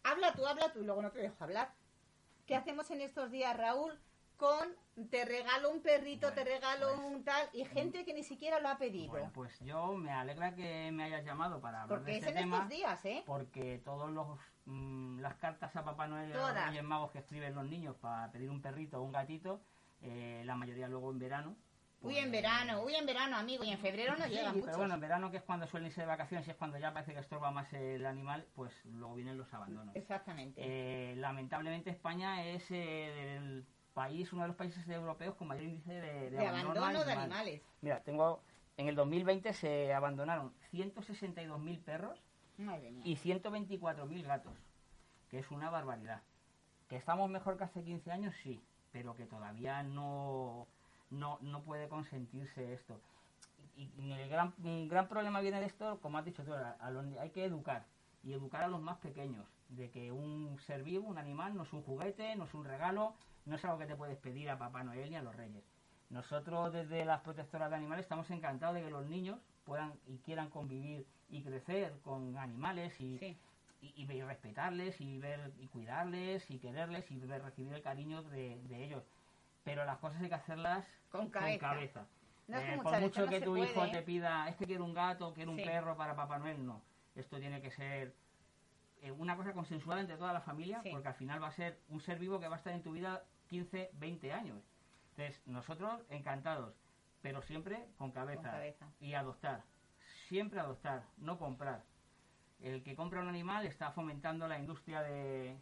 habla 0.06 0.32
tú, 0.36 0.48
habla 0.48 0.72
tú 0.72 0.80
y 0.80 0.86
luego 0.86 1.02
no 1.02 1.12
te 1.12 1.20
dejo 1.20 1.36
hablar. 1.44 1.74
¿Qué 2.46 2.56
hacemos 2.56 2.90
en 2.92 3.02
estos 3.02 3.30
días, 3.30 3.58
Raúl? 3.58 4.00
Con 4.38 4.68
te 5.10 5.26
regalo 5.26 5.72
un 5.72 5.82
perrito, 5.82 6.32
te 6.34 6.44
regalo 6.44 6.88
pues, 6.96 7.08
un 7.08 7.24
tal, 7.24 7.50
y 7.54 7.66
gente 7.66 8.06
que 8.06 8.14
ni 8.14 8.24
siquiera 8.24 8.60
lo 8.60 8.70
ha 8.70 8.78
pedido. 8.78 9.12
Bueno, 9.12 9.32
pues 9.34 9.60
yo 9.60 9.94
me 9.98 10.12
alegra 10.12 10.56
que 10.56 10.90
me 10.92 11.04
hayas 11.04 11.26
llamado 11.26 11.60
para 11.60 11.84
hablar 11.84 12.00
porque 12.00 12.12
de 12.12 12.18
es 12.18 12.24
este 12.26 12.40
en 12.40 12.46
tema. 12.46 12.58
estos 12.58 12.70
días, 12.70 13.06
¿eh? 13.06 13.24
Porque 13.26 13.82
todos 13.84 14.10
los 14.10 14.40
mm, 14.66 15.20
las 15.20 15.36
cartas 15.36 15.76
a 15.76 15.84
Papá 15.84 16.08
Noel 16.08 16.30
y 16.30 16.34
a 16.34 16.72
los 16.72 16.84
Magos 16.84 17.12
que 17.12 17.20
escriben 17.20 17.56
los 17.56 17.66
niños 17.66 17.96
para 17.98 18.32
pedir 18.32 18.50
un 18.50 18.62
perrito 18.62 19.00
o 19.00 19.04
un 19.04 19.12
gatito, 19.12 19.62
eh, 20.02 20.44
la 20.46 20.56
mayoría 20.56 20.88
luego 20.88 21.12
en 21.12 21.20
verano. 21.20 21.56
Uy, 22.02 22.18
en 22.18 22.30
pues, 22.30 22.44
verano, 22.44 22.84
uy, 22.84 22.96
en 22.96 23.06
verano, 23.06 23.36
amigo, 23.36 23.64
y 23.64 23.72
en 23.72 23.80
febrero 23.80 24.16
no 24.16 24.26
Sí, 24.26 24.32
llega 24.32 24.52
mucho. 24.52 24.66
pero 24.66 24.78
bueno, 24.78 24.94
en 24.94 25.00
verano 25.00 25.32
que 25.32 25.38
es 25.38 25.44
cuando 25.44 25.66
suelen 25.66 25.88
irse 25.88 26.02
de 26.02 26.08
vacaciones 26.08 26.48
y 26.48 26.52
es 26.52 26.58
cuando 26.58 26.78
ya 26.78 26.94
parece 26.94 27.14
que 27.14 27.20
estorba 27.20 27.52
más 27.52 27.72
el 27.74 28.06
animal, 28.06 28.46
pues 28.54 28.74
luego 28.86 29.16
vienen 29.16 29.38
los 29.38 29.52
abandonos. 29.54 29.96
Exactamente. 29.96 30.62
Eh, 30.64 31.16
lamentablemente 31.16 31.90
España 31.90 32.46
es 32.46 32.70
eh, 32.70 33.38
el 33.38 33.66
país, 33.96 34.32
uno 34.34 34.44
de 34.44 34.50
los 34.50 34.58
países 34.58 34.88
europeos 34.90 35.34
con 35.36 35.48
mayor 35.48 35.64
índice 35.64 35.94
de, 35.94 36.30
de 36.30 36.38
abandono 36.48 37.04
de 37.06 37.12
animales. 37.14 37.62
Mira, 37.82 38.02
tengo 38.04 38.42
en 38.78 38.90
el 38.90 38.96
2020 38.96 39.54
se 39.54 39.94
abandonaron 39.94 40.54
162.000 40.74 41.80
perros 41.84 42.22
Madre 42.58 42.92
mía. 42.92 43.02
y 43.06 43.16
124.000 43.16 44.24
gatos, 44.24 44.54
que 45.32 45.40
es 45.40 45.50
una 45.50 45.70
barbaridad. 45.70 46.22
Que 46.90 46.98
estamos 46.98 47.30
mejor 47.30 47.58
que 47.58 47.64
hace 47.64 47.84
15 47.84 48.12
años, 48.12 48.36
sí, 48.44 48.62
pero 48.92 49.16
que 49.16 49.26
todavía 49.26 49.82
no, 49.82 50.68
no, 51.10 51.40
no 51.42 51.62
puede 51.64 51.88
consentirse 51.88 52.74
esto. 52.74 53.00
Y, 53.78 53.90
y 53.98 54.12
el 54.12 54.30
gran, 54.30 54.54
un 54.64 54.88
gran 54.90 55.08
problema 55.08 55.40
viene 55.42 55.60
de 55.62 55.66
esto, 55.68 56.00
como 56.02 56.18
has 56.18 56.26
dicho 56.26 56.44
tú, 56.44 56.54
a- 56.54 56.76
a 56.80 56.92
los- 56.92 57.18
hay 57.18 57.30
que 57.32 57.46
educar, 57.46 57.86
y 58.26 58.34
educar 58.34 58.64
a 58.64 58.68
los 58.68 58.82
más 58.82 58.98
pequeños, 58.98 59.46
de 59.70 59.90
que 59.92 60.12
un 60.12 60.58
ser 60.66 60.84
vivo, 60.84 61.08
un 61.08 61.18
animal, 61.18 61.56
no 61.56 61.64
es 61.64 61.72
un 61.74 61.84
juguete, 61.84 62.36
no 62.36 62.46
es 62.46 62.54
un 62.54 62.66
regalo, 62.66 63.14
no 63.46 63.56
es 63.56 63.64
algo 63.64 63.78
que 63.78 63.86
te 63.86 63.96
puedes 63.96 64.18
pedir 64.18 64.50
a 64.50 64.58
Papá 64.58 64.84
Noel 64.84 65.10
ni 65.12 65.16
a 65.16 65.22
los 65.22 65.36
Reyes. 65.36 65.64
Nosotros 66.10 66.74
desde 66.74 67.06
las 67.06 67.22
protectoras 67.22 67.70
de 67.70 67.76
animales 67.78 68.04
estamos 68.06 68.30
encantados 68.32 68.76
de 68.76 68.82
que 68.84 68.90
los 68.90 69.06
niños 69.06 69.40
puedan 69.64 69.94
y 70.08 70.18
quieran 70.20 70.50
convivir 70.50 71.06
y 71.30 71.44
crecer 71.44 71.94
con 72.04 72.38
animales 72.38 73.00
y, 73.00 73.18
Sí. 73.20 73.38
y, 73.82 73.94
y 74.02 74.06
ver- 74.06 74.18
y 74.18 74.22
respetarles 74.24 75.00
y 75.02 75.18
ver 75.20 75.52
y 75.60 75.68
cuidarles 75.68 76.50
y 76.50 76.58
quererles 76.60 77.10
y 77.12 77.18
ver- 77.20 77.44
recibir 77.44 77.74
el 77.74 77.82
cariño 77.82 78.24
de, 78.24 78.60
de 78.64 78.84
ellos. 78.86 79.04
Pero 79.64 79.86
las 79.86 79.98
cosas 79.98 80.22
hay 80.22 80.30
que 80.30 80.36
hacerlas 80.36 80.86
Con 81.12 81.30
cabeza. 81.30 82.06
No, 82.48 82.60
Eh, 82.60 82.80
por 82.84 83.00
mucho 83.02 83.22
no 83.26 83.30
que 83.30 83.42
tu 83.42 83.58
hijo 83.58 83.90
te 83.90 84.00
¿eh? 84.00 84.02
pida, 84.04 84.48
es 84.50 84.56
que 84.56 84.66
quiero 84.68 84.86
un 84.86 84.94
gato, 84.94 85.34
quiero 85.34 85.52
un 85.52 85.58
perro 85.58 85.98
para 85.98 86.16
Papá 86.16 86.38
Noel, 86.38 86.64
no. 86.66 86.82
Esto 87.16 87.40
tiene 87.40 87.62
que 87.62 87.72
ser 87.72 88.14
eh, 89.02 89.12
una 89.12 89.36
cosa 89.36 89.54
consensuada 89.54 90.02
entre 90.02 90.18
toda 90.18 90.34
la 90.34 90.42
familia, 90.42 90.82
Sí. 90.84 90.90
porque 90.92 91.08
al 91.08 91.16
final 91.16 91.42
va 91.42 91.48
a 91.48 91.52
ser 91.54 91.80
un 91.90 92.02
ser 92.02 92.20
vivo 92.20 92.40
que 92.40 92.48
va 92.48 92.56
a 92.56 92.58
estar 92.58 92.74
en 92.74 92.84
tu 92.84 92.92
vida 92.92 93.24
15, 93.48 93.92
20 93.94 94.34
años. 94.34 94.62
Entonces, 95.12 95.42
nosotros 95.48 96.02
encantados, 96.10 96.76
pero 97.22 97.42
siempre 97.44 97.86
con 97.98 98.12
cabeza. 98.12 98.42
Con 98.42 98.52
cabeza. 98.52 98.88
Y 99.00 99.14
adoptar. 99.14 99.64
Siempre 100.28 100.60
adoptar, 100.60 101.04
no 101.18 101.38
comprar. 101.38 101.84
El 102.62 102.84
que 102.84 102.96
compra 102.96 103.22
un 103.22 103.28
animal 103.30 103.66
está 103.66 103.92
fomentando 103.92 104.48
la 104.48 104.58
industria 104.60 105.02
de, 105.02 105.58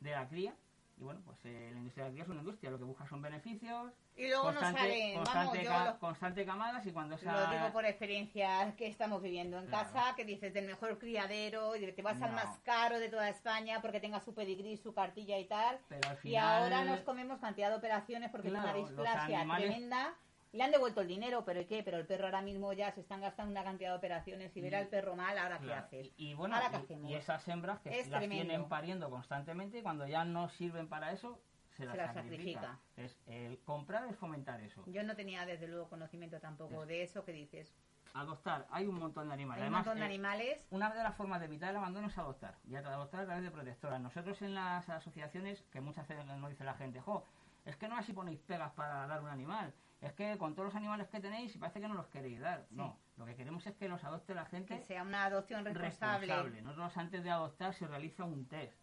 de 0.00 0.10
la 0.10 0.28
cría. 0.28 0.54
Y 1.00 1.02
bueno, 1.02 1.22
pues 1.24 1.38
eh, 1.44 1.70
la 1.72 1.78
industria 1.78 2.04
de 2.04 2.10
la 2.10 2.12
cría 2.12 2.22
es 2.24 2.28
una 2.28 2.40
industria. 2.40 2.70
Lo 2.70 2.76
que 2.78 2.84
busca 2.84 3.06
son 3.08 3.22
beneficios, 3.22 3.90
Y 4.16 4.28
luego 4.28 4.52
nos 4.52 4.62
constante, 4.62 4.80
salen, 4.80 5.14
vamos, 5.14 5.28
constante, 5.30 5.64
yo 5.64 5.70
ca- 5.70 5.84
lo, 5.86 5.98
constante 5.98 6.44
camadas 6.44 6.86
y 6.86 6.92
cuando 6.92 7.16
lo 7.16 7.22
esa... 7.22 7.50
digo 7.50 7.72
por 7.72 7.86
experiencia 7.86 8.74
que 8.76 8.86
estamos 8.86 9.22
viviendo 9.22 9.58
en 9.58 9.66
Claro. 9.68 9.90
casa, 9.94 10.14
que 10.14 10.26
dices 10.26 10.52
del 10.52 10.66
mejor 10.66 10.98
criadero, 10.98 11.74
y 11.74 11.90
te 11.90 12.02
vas 12.02 12.20
al 12.20 12.32
No. 12.32 12.36
más 12.36 12.58
caro 12.58 12.98
de 12.98 13.08
toda 13.08 13.30
España 13.30 13.80
porque 13.80 13.98
tenga 14.00 14.20
su 14.20 14.34
pedigrí, 14.34 14.76
su 14.76 14.92
cartilla 14.92 15.38
y 15.38 15.46
tal. 15.46 15.78
Pero 15.88 16.06
al 16.10 16.16
Y 16.16 16.20
final... 16.20 16.62
ahora 16.64 16.84
nos 16.84 17.00
comemos 17.00 17.40
cantidad 17.40 17.70
de 17.70 17.76
operaciones 17.76 18.30
porque 18.30 18.50
Claro, 18.50 18.64
tiene 18.70 18.78
una 18.80 18.88
displasia 18.90 19.40
animales- 19.40 19.68
tremenda. 19.70 20.14
Le 20.52 20.64
han 20.64 20.72
devuelto 20.72 21.00
el 21.00 21.06
dinero, 21.08 21.44
pero 21.44 21.60
¿y 21.60 21.66
qué? 21.66 21.82
Pero 21.84 21.98
el 21.98 22.06
perro 22.06 22.24
ahora 22.24 22.42
mismo 22.42 22.72
ya 22.72 22.90
se 22.90 23.00
están 23.02 23.20
gastando 23.20 23.52
una 23.52 23.62
cantidad 23.62 23.90
de 23.90 23.96
operaciones 23.96 24.56
y 24.56 24.60
ver 24.60 24.74
al 24.74 24.88
perro 24.88 25.14
mal, 25.14 25.38
¿ahora 25.38 25.58
Claro, 25.58 25.86
qué 25.90 25.98
haces? 25.98 26.12
Y, 26.16 26.30
y 26.30 26.34
bueno, 26.34 26.56
¿Ahora 26.56 26.70
qué 26.70 26.76
y- 26.76 26.80
hacemos? 26.80 27.10
y, 27.10 27.14
esas 27.14 27.46
hembras 27.48 27.78
que 27.80 27.90
Es 28.00 28.08
las 28.08 28.18
tremendo. 28.20 28.44
tienen 28.46 28.68
pariendo 28.68 29.08
constantemente 29.10 29.78
y 29.78 29.82
cuando 29.82 30.08
ya 30.08 30.24
no 30.24 30.48
sirven 30.48 30.88
para 30.88 31.12
eso, 31.12 31.40
se 31.76 31.84
las, 31.84 31.96
las 31.96 32.14
sacrifica. 32.14 32.80
el 33.26 33.58
comprar 33.60 34.06
es 34.08 34.16
fomentar 34.16 34.60
eso. 34.60 34.82
Yo 34.86 35.04
no 35.04 35.14
tenía 35.14 35.46
desde 35.46 35.68
luego 35.68 35.88
conocimiento 35.88 36.40
tampoco 36.40 36.82
Es- 36.82 36.88
de 36.88 37.02
eso 37.04 37.24
que 37.24 37.32
dices. 37.32 37.72
Adoptar, 38.12 38.66
hay 38.72 38.88
un 38.88 38.96
montón 38.98 39.28
de 39.28 39.34
animales. 39.34 39.62
Hay 39.62 39.68
un 39.68 39.74
Además, 39.74 39.86
montón 39.86 40.00
de 40.00 40.02
eh, 40.02 40.08
animales. 40.08 40.66
Una 40.70 40.90
de 40.90 41.00
las 41.00 41.14
formas 41.14 41.38
de 41.38 41.46
evitar 41.46 41.70
el 41.70 41.76
abandono 41.76 42.08
es 42.08 42.18
adoptar. 42.18 42.56
Y 42.68 42.74
adoptar 42.74 43.20
a 43.20 43.24
través 43.26 43.44
de 43.44 43.52
protectoras. 43.52 44.00
Nosotros 44.00 44.42
en 44.42 44.56
las 44.56 44.88
asociaciones, 44.88 45.62
que 45.70 45.80
muchas 45.80 46.08
veces 46.08 46.26
nos 46.26 46.50
dice 46.50 46.64
la 46.64 46.74
gente, 46.74 47.00
jo, 47.00 47.24
es 47.64 47.76
que 47.76 47.86
no 47.86 47.96
así 47.96 48.12
ponéis 48.12 48.40
pegas 48.40 48.72
para 48.72 49.06
dar 49.06 49.22
un 49.22 49.28
animal. 49.28 49.72
Es 50.00 50.12
que 50.14 50.38
con 50.38 50.54
todos 50.54 50.66
los 50.66 50.74
animales 50.74 51.08
que 51.08 51.20
tenéis 51.20 51.56
parece 51.58 51.80
que 51.80 51.88
no 51.88 51.94
los 51.94 52.06
queréis 52.08 52.40
dar. 52.40 52.64
Sí. 52.68 52.74
No, 52.76 52.96
lo 53.18 53.26
que 53.26 53.34
queremos 53.34 53.66
es 53.66 53.74
que 53.76 53.88
los 53.88 54.02
adopte 54.02 54.34
la 54.34 54.46
gente 54.46 54.78
Que 54.78 54.84
sea 54.84 55.02
una 55.02 55.24
adopción 55.24 55.64
responsable. 55.64 56.26
responsable. 56.26 56.62
Nosotros 56.62 56.96
antes 56.96 57.22
de 57.22 57.30
adoptar 57.30 57.74
se 57.74 57.86
realiza 57.86 58.24
un 58.24 58.46
test. 58.46 58.78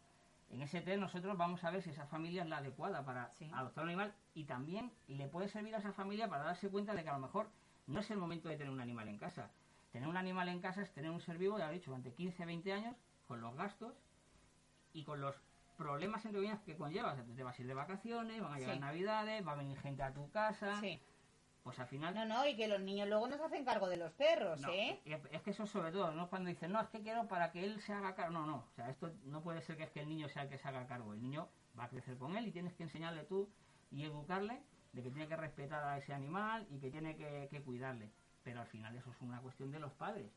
En 0.50 0.62
ese 0.62 0.80
test 0.82 1.00
nosotros 1.00 1.36
vamos 1.36 1.64
a 1.64 1.72
ver 1.72 1.82
si 1.82 1.90
esa 1.90 2.06
familia 2.06 2.44
es 2.44 2.50
la 2.50 2.58
adecuada 2.58 3.04
para 3.04 3.32
Sí. 3.32 3.50
adoptar 3.54 3.84
un 3.84 3.90
animal 3.90 4.14
y 4.36 4.46
también 4.46 4.92
le 5.08 5.28
puede 5.28 5.48
servir 5.50 5.74
a 5.76 5.80
esa 5.80 5.92
familia 5.92 6.30
para 6.30 6.44
darse 6.44 6.70
cuenta 6.70 6.94
de 6.94 7.04
que 7.04 7.10
a 7.10 7.14
lo 7.14 7.20
mejor 7.20 7.50
no 7.88 8.00
es 8.00 8.12
el 8.12 8.18
momento 8.18 8.48
de 8.48 8.56
tener 8.58 8.72
un 8.72 8.80
animal 8.80 9.08
en 9.08 9.18
casa. 9.18 9.50
Tener 9.92 10.08
un 10.08 10.18
animal 10.18 10.48
en 10.50 10.60
casa 10.62 10.84
es 10.84 10.92
tener 10.94 11.10
un 11.10 11.20
ser 11.22 11.38
vivo, 11.38 11.58
ya 11.58 11.66
lo 11.66 11.72
he 11.72 11.76
dicho, 11.76 11.90
durante 11.90 12.14
15, 12.14 12.46
20 12.46 12.72
años, 12.74 12.96
con 13.28 13.42
los 13.42 13.56
gastos 13.56 13.94
y 14.94 15.04
con 15.04 15.20
los 15.20 15.36
problemas 15.78 16.26
entre 16.26 16.40
comillas 16.42 16.60
que 16.62 16.76
conlleva. 16.76 17.14
O 17.14 17.16
sea, 17.16 17.24
te 17.24 17.44
vas 17.44 17.58
a 17.58 17.62
ir 17.62 17.68
de 17.68 17.74
vacaciones, 17.74 18.42
van 18.42 18.54
a 18.54 18.58
llegar 18.60 18.76
Sí. 18.76 18.80
navidades, 18.82 19.48
va 19.48 19.52
a 19.54 19.56
venir 19.56 19.78
gente 19.80 20.04
a 20.04 20.14
tu 20.14 20.30
casa. 20.32 20.80
Sí. 20.82 21.00
Pues 21.64 21.80
al 21.80 21.88
final 21.88 22.16
No, 22.16 22.26
no, 22.26 22.48
y 22.48 22.56
que 22.56 22.68
los 22.68 22.80
niños 22.80 23.10
luego 23.10 23.28
nos 23.28 23.42
hacen 23.42 23.66
cargo 23.66 23.90
de 23.90 23.98
los 23.98 24.12
perros, 24.14 24.60
no, 24.62 24.70
¿eh? 24.70 25.02
Es 25.32 25.42
que 25.42 25.50
eso 25.52 25.68
sobre 25.68 25.92
todo, 25.92 26.12
no 26.12 26.30
cuando 26.30 26.48
dicen, 26.50 26.72
no, 26.72 26.80
es 26.82 26.88
que 26.88 27.02
quiero 27.02 27.28
para 27.28 27.52
que 27.52 27.64
él 27.66 27.82
se 27.82 27.92
haga 27.94 28.16
cargo. 28.16 28.32
No, 28.32 28.46
no, 28.46 28.56
o 28.72 28.72
sea, 28.76 28.90
esto 28.90 29.12
no 29.26 29.42
puede 29.42 29.62
ser 29.62 29.76
que 29.76 29.84
es 29.84 29.90
que 29.92 30.00
el 30.00 30.08
niño 30.08 30.30
sea 30.30 30.44
el 30.44 30.50
que 30.50 30.58
se 30.58 30.68
haga 30.68 30.88
cargo. 30.88 31.14
El 31.14 31.22
niño 31.22 31.50
va 31.78 31.86
a 31.86 31.90
crecer 31.90 32.18
con 32.18 32.38
él 32.38 32.48
y 32.48 32.52
tienes 32.52 32.74
que 32.74 32.84
enseñarle 32.84 33.24
tú 33.26 33.50
y 33.92 34.06
educarle 34.06 34.62
de 34.94 35.04
que 35.04 35.12
tiene 35.12 35.28
que 35.28 35.36
respetar 35.36 35.84
a 35.84 35.98
ese 35.98 36.14
animal 36.14 36.66
y 36.72 36.80
que 36.80 36.90
tiene 36.90 37.18
que, 37.18 37.48
que 37.52 37.62
cuidarle. 37.62 38.12
Pero 38.44 38.62
al 38.62 38.68
final 38.68 38.96
eso 38.96 39.12
es 39.12 39.20
una 39.22 39.42
cuestión 39.42 39.70
de 39.72 39.80
los 39.80 39.92
padres. 39.92 40.32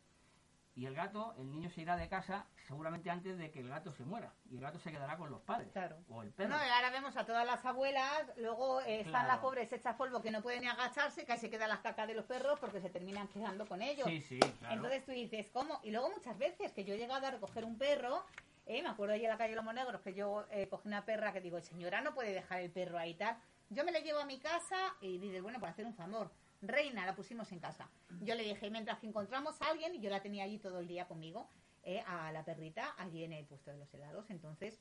Y 0.77 0.87
el 0.87 0.95
gato, 0.95 1.35
el 1.37 1.51
niño 1.51 1.69
se 1.71 1.81
irá 1.83 1.97
de 1.97 2.09
casa 2.09 2.47
seguramente 2.69 3.11
antes 3.11 3.37
de 3.37 3.51
que 3.51 3.59
el 3.61 3.69
gato 3.69 3.93
se 3.93 4.05
muera. 4.05 4.33
Y 4.51 4.55
el 4.57 4.61
gato 4.63 4.79
se 4.79 4.91
quedará 4.93 5.17
con 5.17 5.29
los 5.31 5.41
padres. 5.43 5.71
Claro. 5.73 5.97
O 6.09 6.23
el 6.23 6.31
perro. 6.31 6.51
No, 6.51 6.57
y 6.65 6.69
ahora 6.69 6.91
vemos 6.91 7.17
a 7.17 7.27
todas 7.27 7.45
las 7.45 7.65
abuelas, 7.65 8.23
luego 8.37 8.81
eh, 8.83 9.01
están 9.01 9.11
Claro. 9.13 9.29
las 9.29 9.39
pobres 9.39 9.73
hechas 9.73 9.97
polvo 9.97 10.23
que 10.23 10.31
no 10.31 10.41
pueden 10.43 10.61
ni 10.63 10.69
agacharse, 10.69 11.27
ahí 11.29 11.39
se 11.39 11.51
quedan 11.51 11.69
las 11.69 11.81
cacas 11.81 12.07
de 12.07 12.15
los 12.15 12.25
perros 12.25 12.59
porque 12.61 12.81
se 12.81 12.89
terminan 12.89 13.27
quedando 13.29 13.67
con 13.67 13.83
ellos. 13.83 14.07
sí, 14.07 14.21
sí, 14.21 14.39
claro. 14.39 14.75
Entonces 14.77 15.05
tú 15.05 15.11
dices, 15.13 15.51
¿cómo? 15.53 15.81
Y 15.83 15.91
luego 15.91 16.11
muchas 16.11 16.39
veces 16.39 16.73
que 16.73 16.85
yo 16.85 16.95
he 16.95 16.99
llegado 16.99 17.27
a 17.27 17.31
recoger 17.33 17.65
un 17.65 17.77
perro, 17.77 18.25
eh, 18.67 18.81
me 18.83 18.89
acuerdo 18.89 19.15
allí 19.15 19.25
en 19.25 19.31
la 19.31 19.39
calle 19.39 19.57
Lomo 19.57 19.73
Negros 19.73 20.01
que 20.03 20.15
yo 20.15 20.47
eh, 20.51 20.69
cogí 20.69 20.87
una 20.87 21.05
perra 21.05 21.33
que 21.33 21.41
digo, 21.41 21.61
señora, 21.61 22.01
no 22.01 22.15
puede 22.15 22.33
dejar 22.33 22.61
el 22.61 22.71
perro 22.71 22.97
ahí 22.99 23.15
tal. 23.15 23.37
Yo 23.71 23.85
me 23.85 23.93
la 23.93 23.99
llevo 24.01 24.21
a 24.21 24.25
mi 24.25 24.39
casa 24.39 24.77
y 25.01 25.19
dices, 25.19 25.43
bueno, 25.43 25.59
por 25.61 25.69
hacer 25.69 25.85
un 25.87 25.95
favor. 25.95 26.31
Reina, 26.63 27.07
la 27.07 27.15
pusimos 27.15 27.51
en 27.53 27.59
casa. 27.59 27.89
Yo 28.21 28.35
le 28.35 28.43
dije, 28.43 28.71
mientras 28.71 28.99
que 28.99 29.07
encontramos 29.07 29.61
a 29.63 29.71
alguien, 29.71 29.95
y 29.95 30.01
yo 30.01 30.11
la 30.11 30.21
tenía 30.21 30.45
allí 30.45 30.59
todo 30.59 30.81
el 30.81 30.87
día 30.87 31.09
conmigo, 31.09 31.49
eh, 31.83 32.03
a 32.07 32.31
la 32.33 32.45
perrita, 32.45 32.95
allí 32.99 33.25
en 33.25 33.33
el 33.33 33.47
puesto 33.47 33.71
de 33.71 33.79
los 33.79 33.93
helados. 33.95 34.29
Entonces, 34.29 34.79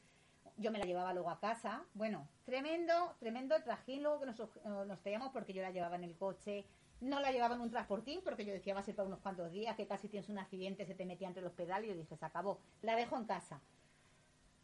yo 0.57 0.71
me 0.71 0.79
la 0.79 0.85
llevaba 0.85 1.13
luego 1.13 1.29
a 1.29 1.39
casa. 1.39 1.85
Bueno, 1.93 2.27
tremendo, 2.43 3.15
tremendo 3.19 3.61
trajín 3.63 4.03
luego 4.03 4.19
que 4.19 4.25
nos, 4.25 4.39
eh, 4.39 4.49
nos 4.65 5.31
porque 5.31 5.53
yo 5.53 5.61
la 5.61 5.71
llevaba 5.71 5.95
en 5.95 6.03
el 6.03 6.17
coche. 6.17 6.65
No 6.99 7.21
la 7.21 7.31
llevaba 7.31 7.55
en 7.55 7.61
un 7.61 7.69
transportín 7.69 8.19
porque 8.25 8.43
yo 8.43 8.51
decía 8.51 8.73
va 8.73 8.81
a 8.81 8.83
ser 8.83 8.95
para 8.95 9.07
unos 9.07 9.21
cuantos 9.21 9.51
días, 9.51 9.77
que 9.77 9.87
casi 9.87 10.09
tienes 10.09 10.27
un 10.27 10.37
accidente, 10.37 10.85
se 10.85 10.95
te 10.95 11.05
metía 11.05 11.29
entre 11.29 11.41
los 11.41 11.53
pedales 11.53 11.85
y 11.85 11.93
yo 11.93 11.97
dije, 11.97 12.17
se 12.17 12.25
acabó. 12.25 12.59
La 12.81 12.97
dejo 12.97 13.15
en 13.15 13.23
casa. 13.23 13.61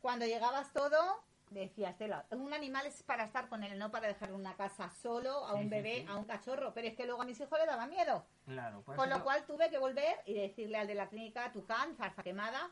Cuando 0.01 0.25
llegabas 0.25 0.73
todo, 0.73 1.23
decía 1.49 1.91
Estela, 1.91 2.25
un 2.31 2.53
animal 2.53 2.85
es 2.85 3.03
para 3.03 3.23
estar 3.25 3.47
con 3.47 3.63
él, 3.63 3.77
no 3.77 3.91
para 3.91 4.07
dejarle 4.07 4.35
en 4.35 4.41
una 4.41 4.55
casa 4.55 4.89
solo 4.89 5.45
a 5.45 5.53
Sí, 5.53 5.59
un 5.59 5.69
bebé, 5.69 6.01
sí. 6.01 6.05
a 6.09 6.15
un 6.15 6.25
cachorro. 6.25 6.73
Pero 6.73 6.87
es 6.87 6.95
que 6.95 7.05
luego 7.05 7.21
a 7.21 7.25
mis 7.25 7.39
hijos 7.39 7.57
le 7.59 7.65
daba 7.65 7.85
miedo. 7.87 8.25
Claro, 8.45 8.81
por 8.81 8.95
Con 8.95 9.09
lo 9.09 9.23
cual 9.23 9.45
tuve 9.45 9.69
que 9.69 9.77
volver 9.77 10.17
y 10.25 10.33
decirle 10.33 10.77
al 10.77 10.87
de 10.87 10.95
la 10.95 11.07
clínica 11.07 11.51
Tucán, 11.51 11.95
zarza 11.95 12.23
quemada, 12.23 12.69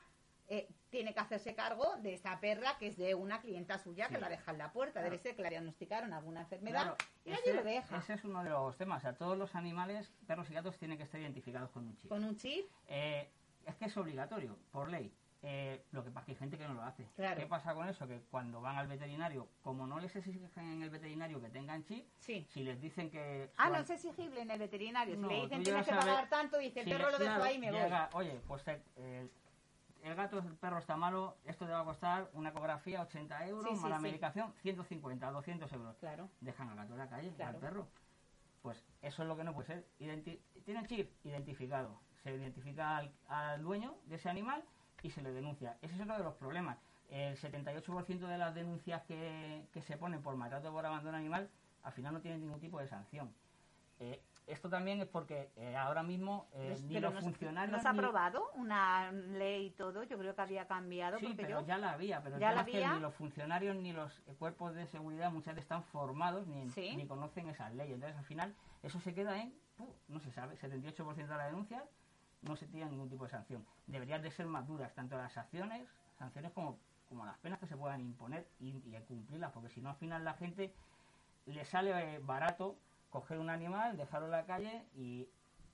eh, 0.50 0.68
tiene 0.90 1.14
que 1.14 1.22
hacerse 1.22 1.56
cargo 1.56 1.96
de 2.02 2.16
esa 2.16 2.38
perra 2.42 2.78
que 2.78 2.88
es 2.88 2.98
de 2.98 3.16
una 3.16 3.40
clienta 3.40 3.80
suya 3.80 4.10
que 4.10 4.18
la 4.18 4.28
deja 4.28 4.52
en 4.52 4.58
la 4.58 4.74
puerta. 4.74 4.94
Claro. 5.00 5.10
Debe 5.10 5.18
ser 5.24 5.36
que 5.36 5.42
le 5.42 5.50
diagnosticaron 5.50 6.12
alguna 6.12 6.42
enfermedad 6.42 6.82
Claro, 6.82 6.98
y 7.24 7.32
allí 7.32 7.42
ese, 7.46 7.54
lo 7.54 7.64
deja. 7.64 7.98
ese 7.98 8.14
es 8.14 8.24
uno 8.26 8.44
de 8.44 8.50
los 8.50 8.76
temas. 8.78 8.98
O 8.98 9.02
sea, 9.02 9.16
todos 9.16 9.38
los 9.38 9.56
animales, 9.56 10.12
perros 10.28 10.50
y 10.50 10.54
gatos, 10.54 10.78
tienen 10.78 10.98
que 10.98 11.04
estar 11.06 11.20
identificados 11.22 11.70
con 11.72 11.86
un 11.88 11.96
chip. 11.98 12.10
Con 12.10 12.24
un 12.26 12.36
chip, 12.36 12.70
Eh, 12.90 13.30
es 13.66 13.76
que 13.76 13.86
es 13.86 13.96
obligatorio, 13.96 14.58
por 14.72 14.90
ley. 14.90 15.12
Eh, 15.46 15.84
lo 15.92 16.06
que 16.06 16.10
pasa 16.10 16.22
es 16.22 16.26
que 16.26 16.32
hay 16.32 16.38
gente 16.38 16.58
que 16.58 16.68
no 16.70 16.74
lo 16.74 16.84
hace. 16.84 17.06
Claro. 17.18 17.38
¿Qué 17.42 17.46
pasa 17.48 17.74
con 17.74 17.88
eso? 17.90 18.08
Que 18.08 18.22
cuando 18.32 18.62
van 18.62 18.78
al 18.78 18.88
veterinario, 18.88 19.50
como 19.62 19.86
no 19.86 20.00
les 20.00 20.16
exigen 20.16 20.50
en 20.56 20.82
el 20.84 20.90
veterinario 20.90 21.42
que 21.42 21.50
tengan 21.50 21.84
chip, 21.84 22.08
sí. 22.18 22.48
si 22.50 22.64
les 22.64 22.80
dicen 22.80 23.12
que... 23.12 23.52
Ah, 23.58 23.70
no 23.70 23.78
es 23.80 23.90
exigible 23.90 24.42
en 24.42 24.52
el 24.52 24.60
veterinario. 24.60 25.16
Si 25.16 25.20
No, 25.22 25.28
le 25.28 25.42
dicen 25.42 25.64
llegas 25.66 25.86
tienes 25.86 26.02
que 26.04 26.08
pagar 26.08 26.30
tanto, 26.30 26.58
dice 26.60 26.80
el 26.80 26.86
si 26.86 26.92
perro 26.92 27.08
le- 27.08 27.12
lo 27.12 27.18
dejo 27.20 27.30
claro, 27.32 27.44
ahí 27.44 27.56
y 27.56 27.60
me 27.60 27.72
voy. 27.72 27.80
llega, 27.82 28.10
Oye, 28.14 28.42
pues 28.48 28.66
eh, 28.70 28.82
el, 28.96 29.32
el 30.02 30.16
gato, 30.16 30.40
el 30.40 30.56
perro 30.56 30.78
está 30.78 30.96
malo, 30.96 31.36
esto 31.44 31.66
te 31.66 31.74
va 31.74 31.82
a 31.82 31.86
costar 31.86 32.30
una 32.32 32.50
ecografía 32.52 33.02
80 33.02 33.46
euros, 33.48 33.70
Sí, 33.70 33.76
sí, 33.76 33.82
más 33.82 33.90
la 33.92 33.98
sí. 33.98 34.04
medicación 34.04 34.54
150, 34.62 35.30
200 35.30 35.74
euros. 35.74 35.98
Claro. 35.98 36.30
Dejan 36.40 36.70
al 36.70 36.78
gato 36.78 36.94
en 36.94 37.00
la 37.00 37.10
calle, 37.10 37.34
Claro. 37.36 37.56
al 37.56 37.60
perro. 37.62 37.88
Pues 38.62 38.82
eso 39.02 39.24
es 39.24 39.28
lo 39.28 39.36
que 39.36 39.44
no 39.44 39.54
puede 39.54 39.68
ser. 39.68 39.88
Identi- 40.00 40.40
tiene 40.64 40.80
el 40.80 40.88
chip 40.88 41.12
identificado. 41.26 42.00
Se 42.24 42.32
identifica 42.34 42.96
al, 42.96 43.14
al 43.28 43.62
dueño 43.62 43.98
de 44.06 44.16
ese 44.16 44.30
animal 44.30 44.64
y 45.04 45.12
se 45.12 45.22
le 45.22 45.32
denuncia. 45.32 45.78
Ese 45.82 45.94
es 45.96 46.02
otro 46.02 46.18
de 46.18 46.24
los 46.24 46.34
problemas. 46.36 46.78
El 47.10 47.38
78% 47.38 48.20
de 48.28 48.38
las 48.40 48.56
denuncias 48.56 49.04
que, 49.04 49.68
que 49.72 49.82
se 49.84 49.98
ponen 49.98 50.24
por 50.24 50.36
maltrato 50.36 50.72
por 50.72 50.84
abandono 50.86 51.18
animal 51.18 51.50
al 51.84 51.92
final 51.92 52.14
no 52.14 52.22
tienen 52.22 52.40
ningún 52.42 52.60
tipo 52.62 52.80
de 52.80 52.88
sanción. 52.88 53.32
Eh, 54.00 54.24
esto 54.48 54.70
también 54.70 55.00
es 55.02 55.08
porque 55.08 55.52
eh, 55.56 55.76
ahora 55.76 56.02
mismo 56.02 56.48
eh, 56.54 56.76
ni 56.88 57.00
los 57.00 57.14
nos- 57.14 57.24
funcionarios... 57.24 57.78
¿Nos 57.78 57.86
ha 57.86 57.92
ni- 57.94 58.00
aprobado 58.00 58.50
una 58.56 59.12
ley 59.12 59.68
y 59.68 59.72
todo? 59.72 60.04
Yo 60.04 60.18
creo 60.18 60.34
que 60.34 60.42
había 60.42 60.66
cambiado. 60.66 61.20
Sí, 61.20 61.28
porque 61.28 61.44
pero 61.44 61.60
yo... 61.62 61.68
ya 61.68 61.78
la 61.78 61.92
había, 61.92 62.24
pero 62.24 62.40
¿Ya 62.40 62.50
el 62.50 62.56
la 62.56 62.66
tema 62.66 62.78
es 62.78 62.82
que 62.82 62.86
había? 62.86 62.96
ni 62.98 63.02
los 63.02 63.14
funcionarios 63.14 63.76
ni 63.76 63.92
los 63.94 64.22
cuerpos 64.40 64.74
de 64.74 64.88
seguridad 64.88 65.32
muchas 65.32 65.54
veces 65.56 65.66
están 65.66 65.84
formados 65.84 66.48
ni, 66.48 66.70
Sí. 66.72 66.96
ni 66.96 67.06
conocen 67.06 67.48
esas 67.50 67.74
leyes. 67.76 67.94
Entonces, 67.96 68.18
al 68.18 68.26
final, 68.26 68.56
eso 68.82 69.00
se 69.02 69.14
queda 69.14 69.40
en, 69.42 69.54
no 70.08 70.20
se 70.20 70.32
sabe, 70.32 70.56
78% 70.58 71.16
de 71.16 71.28
las 71.28 71.48
denuncias 71.48 71.84
no 72.44 72.56
se 72.56 72.68
tiene 72.68 72.90
ningún 72.90 73.10
tipo 73.10 73.24
de 73.26 73.32
sanción. 73.32 73.66
Deberían 73.88 74.22
de 74.22 74.32
ser 74.32 74.46
más 74.46 74.68
duras, 74.68 74.94
tanto 74.94 75.18
las 75.18 75.38
acciones, 75.38 75.88
sanciones 76.18 76.52
como, 76.52 76.78
como 77.10 77.26
las 77.26 77.38
penas 77.40 77.60
que 77.60 77.68
se 77.68 77.78
puedan 77.78 78.02
imponer 78.02 78.48
y, 78.60 78.70
y 78.70 79.02
cumplirlas, 79.08 79.52
porque 79.52 79.70
si 79.70 79.82
no, 79.82 79.90
al 79.90 79.96
final 79.96 80.24
la 80.24 80.34
gente 80.34 80.74
le 81.46 81.66
sale 81.66 81.92
eh, 81.92 82.20
barato 82.20 82.78
coger 83.10 83.40
un 83.40 83.50
animal, 83.50 83.96
dejarlo 83.98 84.28
en 84.28 84.32
la 84.32 84.46
calle 84.46 84.86
y 84.96 85.28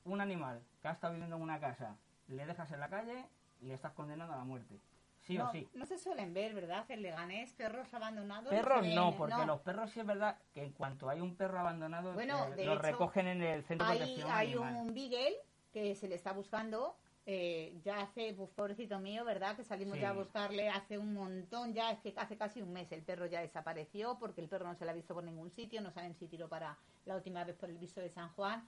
un 0.05 0.21
animal 0.21 0.61
que 0.81 0.87
ha 0.87 0.91
estado 0.91 1.13
viviendo 1.13 1.37
en 1.37 1.41
una 1.41 1.59
casa, 1.59 1.95
le 2.27 2.45
dejas 2.45 2.71
en 2.71 2.79
la 2.79 2.89
calle 2.89 3.25
y 3.61 3.67
le 3.67 3.73
estás 3.73 3.93
condenando 3.93 4.33
a 4.33 4.37
la 4.37 4.43
muerte. 4.43 4.79
Sí 5.21 5.37
no, 5.37 5.49
o 5.49 5.51
sí. 5.51 5.67
no 5.73 5.85
se 5.85 5.97
suelen 5.97 6.33
ver, 6.33 6.53
¿verdad? 6.53 6.89
En 6.89 7.01
Leganés, 7.01 7.53
perros 7.53 7.93
abandonados. 7.93 8.49
Perros 8.49 8.85
no, 8.87 9.15
porque 9.15 9.45
los 9.45 9.59
perros 9.61 9.91
sí 9.91 9.99
es 9.99 10.05
verdad 10.05 10.37
que 10.53 10.63
en 10.63 10.71
cuanto 10.71 11.09
hay 11.09 11.21
un 11.21 11.35
perro 11.35 11.59
abandonado, 11.59 12.13
Bueno, 12.13 12.45
eh, 12.57 12.65
lo 12.65 12.73
hecho, 12.73 12.81
recogen 12.81 13.27
en 13.27 13.41
el 13.41 13.63
centro 13.63 13.87
de 13.87 13.97
protección 13.97 14.31
hay 14.31 14.55
un 14.55 14.93
Beagle 14.93 15.35
que 15.71 15.95
se 15.95 16.07
le 16.07 16.15
está 16.15 16.31
buscando. 16.33 16.95
eh, 17.31 17.79
ya 17.83 18.01
hace, 18.01 18.33
pues 18.33 18.49
pobrecito 18.49 18.97
mío, 18.99 19.23
¿verdad? 19.23 19.55
Que 19.55 19.63
salimos 19.63 19.97
Sí. 19.97 20.01
ya 20.01 20.09
a 20.09 20.13
buscarle 20.13 20.67
hace 20.69 20.97
un 20.97 21.13
montón, 21.13 21.75
ya 21.75 21.91
es 21.91 21.99
que 21.99 22.11
hace 22.17 22.37
casi 22.37 22.59
un 22.63 22.73
mes 22.73 22.91
el 22.91 23.03
perro 23.03 23.27
ya 23.27 23.39
desapareció 23.41 24.17
porque 24.17 24.41
el 24.41 24.49
perro 24.49 24.65
no 24.65 24.73
se 24.73 24.83
lo 24.83 24.89
ha 24.89 24.93
visto 24.95 25.13
por 25.13 25.23
ningún 25.23 25.51
sitio, 25.51 25.79
no 25.81 25.91
saben 25.91 26.15
si 26.15 26.27
tiró 26.27 26.49
para 26.49 26.79
la 27.05 27.15
última 27.15 27.43
vez 27.43 27.55
por 27.55 27.69
el 27.69 27.77
viso 27.77 28.01
de 28.01 28.09
San 28.09 28.29
Juan. 28.33 28.67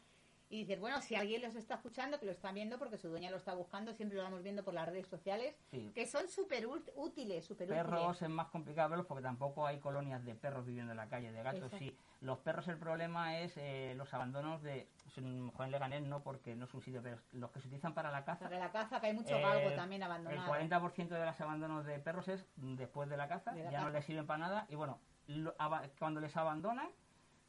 Y 0.52 0.58
dices, 0.66 0.82
bueno, 0.82 1.00
si 1.02 1.16
alguien 1.16 1.42
los 1.42 1.56
está 1.56 1.76
escuchando, 1.76 2.20
que 2.20 2.26
lo 2.26 2.34
están 2.34 2.54
viendo 2.56 2.78
porque 2.78 2.98
su 2.98 3.08
dueña 3.08 3.32
lo 3.32 3.38
está 3.38 3.54
buscando, 3.54 3.94
siempre 3.94 4.18
lo 4.18 4.24
vamos 4.26 4.44
viendo 4.44 4.66
por 4.66 4.74
las 4.74 4.86
redes 4.86 5.08
sociales, 5.08 5.56
Sí. 5.72 5.92
que 5.96 6.06
son 6.06 6.28
súper 6.28 6.68
útiles, 6.68 7.46
súper 7.46 7.70
Perros 7.70 8.02
útiles. 8.02 8.22
es 8.24 8.30
más 8.30 8.48
complicado 8.48 8.90
verlos 8.90 9.08
porque 9.08 9.24
tampoco 9.24 9.66
hay 9.66 9.80
colonias 9.80 10.26
de 10.26 10.36
perros 10.36 10.66
viviendo 10.66 10.92
en 10.92 10.98
la 10.98 11.08
calle, 11.08 11.32
de 11.32 11.42
gatos 11.42 11.64
Exacto. 11.64 11.78
sí. 11.78 11.96
Los 12.20 12.40
perros 12.40 12.68
el 12.68 12.78
problema 12.78 13.40
es 13.40 13.54
eh, 13.56 13.94
los 13.96 14.14
abandonos 14.14 14.62
de, 14.62 14.90
mejor 15.22 15.66
en 15.68 15.72
Leganés 15.72 16.04
no 16.04 16.22
porque 16.22 16.54
no 16.54 16.66
es 16.66 16.74
un 16.74 16.82
sitio, 16.82 17.02
pero 17.02 17.18
los 17.32 17.50
que 17.52 17.62
se 17.62 17.68
utilizan 17.70 17.94
para 17.94 18.12
la 18.12 18.26
caza. 18.26 18.44
Para 18.44 18.60
la 18.60 18.72
caza, 18.74 19.00
que 19.00 19.08
hay 19.08 19.14
mucho 19.14 19.38
Eh, 19.38 19.42
galgo 19.42 19.72
también 19.74 20.02
El 20.02 20.08
abandonado. 20.12 20.52
40% 20.52 21.08
de 21.18 21.26
los 21.26 21.40
abandonos 21.40 21.86
de 21.86 21.98
perros 22.00 22.28
es 22.28 22.46
después 22.58 23.10
de 23.10 23.16
la 23.16 23.30
caza, 23.30 23.54
De 23.54 23.64
la 23.64 23.72
ya 23.72 23.82
no 23.84 23.90
les 23.90 24.04
sirven 24.04 24.28
para 24.28 24.40
nada. 24.40 24.66
Y 24.68 24.76
bueno, 24.76 25.00
lo- 25.28 25.56
cuando 25.98 26.20
les 26.20 26.36
abandonan, 26.36 26.90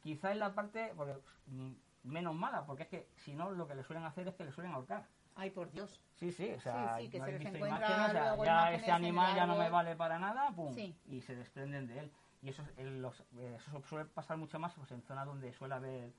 quizá 0.01 0.31
es 0.31 0.37
la 0.37 0.55
parte 0.55 0.93
porque, 0.95 1.17
mm, 1.47 1.71
menos 2.03 2.35
mala, 2.35 2.65
porque 2.65 2.83
es 2.83 2.89
que 2.89 3.07
si 3.17 3.33
no, 3.33 3.49
lo 3.51 3.67
que 3.67 3.75
le 3.75 3.83
suelen 3.83 4.03
hacer 4.05 4.27
es 4.27 4.35
que 4.35 4.43
le 4.45 4.51
suelen 4.51 4.73
ahorcar. 4.73 5.05
Ay, 5.35 5.49
por 5.49 5.71
Dios. 5.71 5.99
Sí, 6.15 6.31
sí, 6.31 6.51
o 6.53 6.59
sea, 6.59 6.97
Sí, 6.97 7.05
sí, 7.05 7.09
que 7.11 7.19
no 7.19 7.25
se 7.25 7.31
les 7.31 7.41
encuentra 7.41 7.67
imágenes, 7.69 8.09
o 8.09 8.11
sea, 8.11 8.27
luego 8.27 8.45
ya 8.45 8.71
este 8.73 8.87
en 8.89 8.93
animal 8.95 9.35
ya 9.35 9.45
no 9.47 9.55
me 9.55 9.69
vale 9.69 9.95
para 9.95 10.19
nada, 10.19 10.51
pum, 10.51 10.73
Sí. 10.73 10.95
y 11.07 11.21
se 11.21 11.35
desprenden 11.35 11.87
de 11.87 11.99
él. 11.99 12.11
Y 12.43 12.49
eso, 12.49 12.61
es- 12.61 12.77
el- 12.77 13.01
los- 13.01 13.21
eh, 13.37 13.55
eso 13.57 13.81
suele 13.87 14.05
pasar 14.05 14.37
mucho 14.37 14.59
más 14.59 14.73
pues, 14.73 14.91
en 14.91 15.01
zonas 15.01 15.25
donde 15.25 15.51
suele 15.53 15.73
haber 15.75 16.11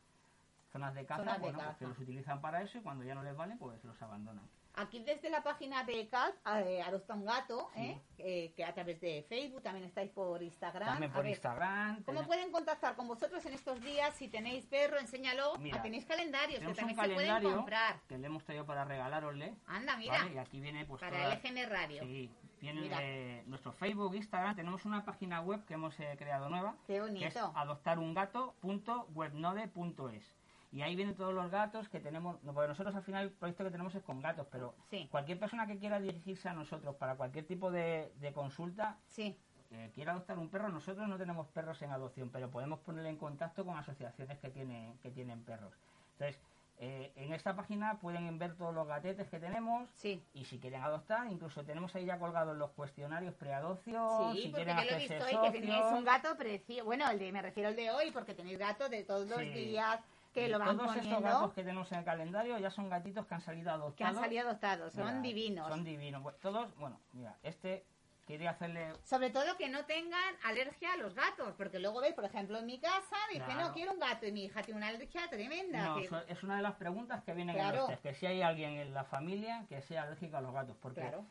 zonas 0.72 0.94
de 0.94 1.04
caza, 1.06 1.20
Zonas 1.22 1.34
de 1.36 1.40
bueno, 1.42 1.58
pues, 1.58 1.66
caza. 1.68 1.78
que 1.78 1.86
los 1.86 1.98
utilizan 1.98 2.40
para 2.40 2.62
eso 2.62 2.78
y 2.78 2.80
cuando 2.80 3.04
ya 3.04 3.14
no 3.14 3.22
les 3.22 3.36
vale, 3.36 3.56
pues 3.56 3.84
los 3.84 4.00
abandonan. 4.02 4.48
Aquí 4.76 4.98
desde 5.04 5.30
la 5.30 5.40
página 5.42 5.84
de 5.84 6.08
CAT, 6.08 6.34
eh, 6.56 6.82
Adopta 6.82 7.14
un 7.14 7.24
Gato, 7.24 7.70
¿eh? 7.76 7.96
Eh, 8.18 8.52
que 8.56 8.64
a 8.64 8.74
través 8.74 9.00
de 9.00 9.24
Facebook, 9.28 9.62
también 9.62 9.86
estáis 9.86 10.10
por 10.10 10.42
Instagram. 10.42 10.88
También 10.88 11.12
A 11.12 11.14
por 11.14 11.22
ver, 11.22 11.30
Instagram. 11.32 12.02
¿Cómo 12.02 12.24
pueden 12.24 12.50
contactar 12.50 12.96
con 12.96 13.06
vosotros 13.06 13.44
en 13.46 13.52
estos 13.54 13.80
días? 13.80 14.12
Si 14.16 14.26
tenéis 14.28 14.66
perro, 14.66 14.98
enséñalo. 14.98 15.56
Mira, 15.58 15.78
Ah, 15.78 15.82
tenéis 15.82 16.04
calendarios 16.06 16.58
que 16.60 16.66
un 16.66 16.74
también 16.74 16.98
se 16.98 17.08
pueden 17.14 17.42
comprar. 17.54 18.00
que 18.08 18.18
le 18.18 18.26
hemos 18.26 18.42
traído 18.44 18.66
para 18.66 18.84
regalarosle. 18.84 19.54
Anda, 19.66 19.96
mira, 19.96 20.18
¿vale? 20.18 20.34
Y 20.34 20.38
aquí 20.38 20.60
viene 20.60 20.84
pues 20.86 21.00
para 21.00 21.16
toda- 21.22 21.34
LGN 21.34 21.66
Radio. 21.68 22.02
Sí, 22.02 22.30
viene 22.60 22.90
eh, 23.00 23.44
nuestro 23.46 23.72
Facebook, 23.72 24.14
Instagram, 24.16 24.56
tenemos 24.56 24.84
una 24.84 25.04
página 25.04 25.40
web 25.40 25.64
que 25.66 25.74
hemos 25.74 25.98
eh, 26.00 26.16
creado 26.18 26.48
nueva, 26.48 26.74
Qué 26.86 26.94
que 26.94 26.96
es 26.96 27.02
bonito. 27.02 27.52
adoptarungato.webnode.es. 27.54 30.34
Y 30.74 30.82
ahí 30.82 30.96
vienen 30.96 31.14
todos 31.14 31.32
los 31.32 31.52
gatos 31.52 31.88
que 31.88 32.00
tenemos, 32.00 32.42
no, 32.42 32.52
porque 32.52 32.66
nosotros 32.66 32.96
al 32.96 33.04
final 33.04 33.22
el 33.26 33.30
proyecto 33.30 33.62
que 33.62 33.70
tenemos 33.70 33.94
es 33.94 34.02
con 34.02 34.20
gatos, 34.20 34.48
pero 34.50 34.74
Sí. 34.90 35.06
cualquier 35.08 35.38
persona 35.38 35.68
que 35.68 35.78
quiera 35.78 36.00
dirigirse 36.00 36.48
a 36.48 36.52
nosotros 36.52 36.96
para 36.96 37.14
cualquier 37.14 37.46
tipo 37.46 37.70
de, 37.70 38.12
de 38.16 38.32
consulta, 38.32 38.98
Sí, 39.06 39.38
que 39.68 39.92
quiera 39.94 40.10
adoptar 40.12 40.36
un 40.36 40.48
perro, 40.48 40.68
nosotros 40.70 41.06
no 41.06 41.16
tenemos 41.16 41.46
perros 41.46 41.80
en 41.82 41.92
adopción, 41.92 42.28
pero 42.30 42.50
podemos 42.50 42.80
ponerle 42.80 43.10
en 43.10 43.16
contacto 43.18 43.64
con 43.64 43.76
asociaciones 43.78 44.36
que 44.40 44.50
tienen, 44.50 44.98
que 44.98 45.12
tienen 45.12 45.44
perros. 45.44 45.72
Entonces, 46.18 46.40
eh, 46.78 47.12
en 47.14 47.32
esta 47.32 47.54
página 47.54 48.00
pueden 48.00 48.36
ver 48.36 48.56
todos 48.56 48.74
los 48.74 48.88
gatetes 48.88 49.28
que 49.28 49.38
tenemos 49.38 49.88
sí. 49.94 50.20
y 50.34 50.44
si 50.44 50.58
quieren 50.58 50.82
adoptar, 50.82 51.28
incluso 51.30 51.62
tenemos 51.62 51.94
ahí 51.94 52.04
ya 52.04 52.18
colgados 52.18 52.56
los 52.56 52.70
cuestionarios 52.72 53.32
preadopción, 53.34 54.34
Sí, 54.34 54.42
si 54.42 54.48
porque 54.48 54.64
quieren 54.64 54.76
yo 54.78 54.82
lo 54.82 54.90
he 54.90 54.94
hacerse 54.96 55.14
visto 55.18 55.40
hoy, 55.40 55.52
que 55.52 55.60
tenéis 55.60 55.84
un 55.92 56.04
gato 56.04 56.36
precioso. 56.36 56.84
Bueno, 56.84 57.08
el 57.08 57.20
de, 57.20 57.30
me 57.30 57.42
refiero 57.42 57.68
al 57.68 57.76
de 57.76 57.92
hoy, 57.92 58.10
porque 58.10 58.34
tenéis 58.34 58.58
gato 58.58 58.88
de 58.88 59.04
todos 59.04 59.28
los 59.28 59.38
Sí. 59.38 59.50
días 59.50 60.00
que 60.34 60.46
Y 60.46 60.50
lo 60.50 60.58
van 60.58 60.76
Todos 60.76 60.90
estos 60.96 61.06
poniendo, 61.06 61.20
gatos 61.28 61.52
que 61.54 61.62
tenemos 61.62 61.90
en 61.92 61.98
el 62.00 62.04
calendario 62.04 62.58
ya 62.58 62.70
son 62.70 62.90
gatitos 62.90 63.24
que 63.26 63.34
han 63.34 63.40
salido 63.40 63.70
adoptados. 63.70 63.94
que 63.96 64.04
han 64.04 64.14
salido 64.16 64.42
adoptados. 64.48 64.92
Son 64.92 65.04
Mira, 65.06 65.20
divinos. 65.20 65.68
Son 65.68 65.84
divinos. 65.84 66.22
Bueno, 66.22 66.38
Todos, 66.42 66.74
bueno, 66.76 67.00
mira, 67.12 67.38
este 67.42 67.86
quería 68.26 68.50
hacerle 68.50 68.92
Sobre 69.04 69.28
todo 69.30 69.56
que 69.58 69.68
no 69.68 69.84
tengan 69.84 70.34
alergia 70.44 70.94
a 70.94 70.96
los 70.96 71.14
gatos, 71.14 71.54
porque 71.56 71.78
luego 71.78 72.00
ves, 72.00 72.14
por 72.14 72.24
ejemplo, 72.24 72.58
en 72.58 72.66
mi 72.66 72.80
casa, 72.80 73.16
dice, 73.30 73.44
Claro. 73.44 73.68
no, 73.68 73.72
quiero 73.74 73.92
un 73.92 73.98
gato, 74.00 74.26
y 74.26 74.32
mi 74.32 74.44
hija 74.46 74.62
tiene 74.62 74.78
una 74.78 74.88
alergia 74.88 75.28
tremenda. 75.28 75.84
No, 75.88 75.96
que- 75.96 76.10
es 76.32 76.42
una 76.42 76.56
de 76.56 76.62
las 76.62 76.74
preguntas 76.74 77.22
que 77.22 77.34
vienen 77.34 77.54
en 77.54 77.62
Claro. 77.62 77.78
los 77.80 77.88
test, 77.90 78.02
que 78.02 78.14
si 78.14 78.26
hay 78.26 78.40
alguien 78.42 78.72
en 78.78 78.94
la 78.94 79.04
familia 79.04 79.66
que 79.68 79.82
sea 79.82 80.02
alérgico 80.04 80.36
a 80.38 80.40
los 80.40 80.52
gatos, 80.54 80.74
porque 80.80 81.02
Claro, 81.02 81.26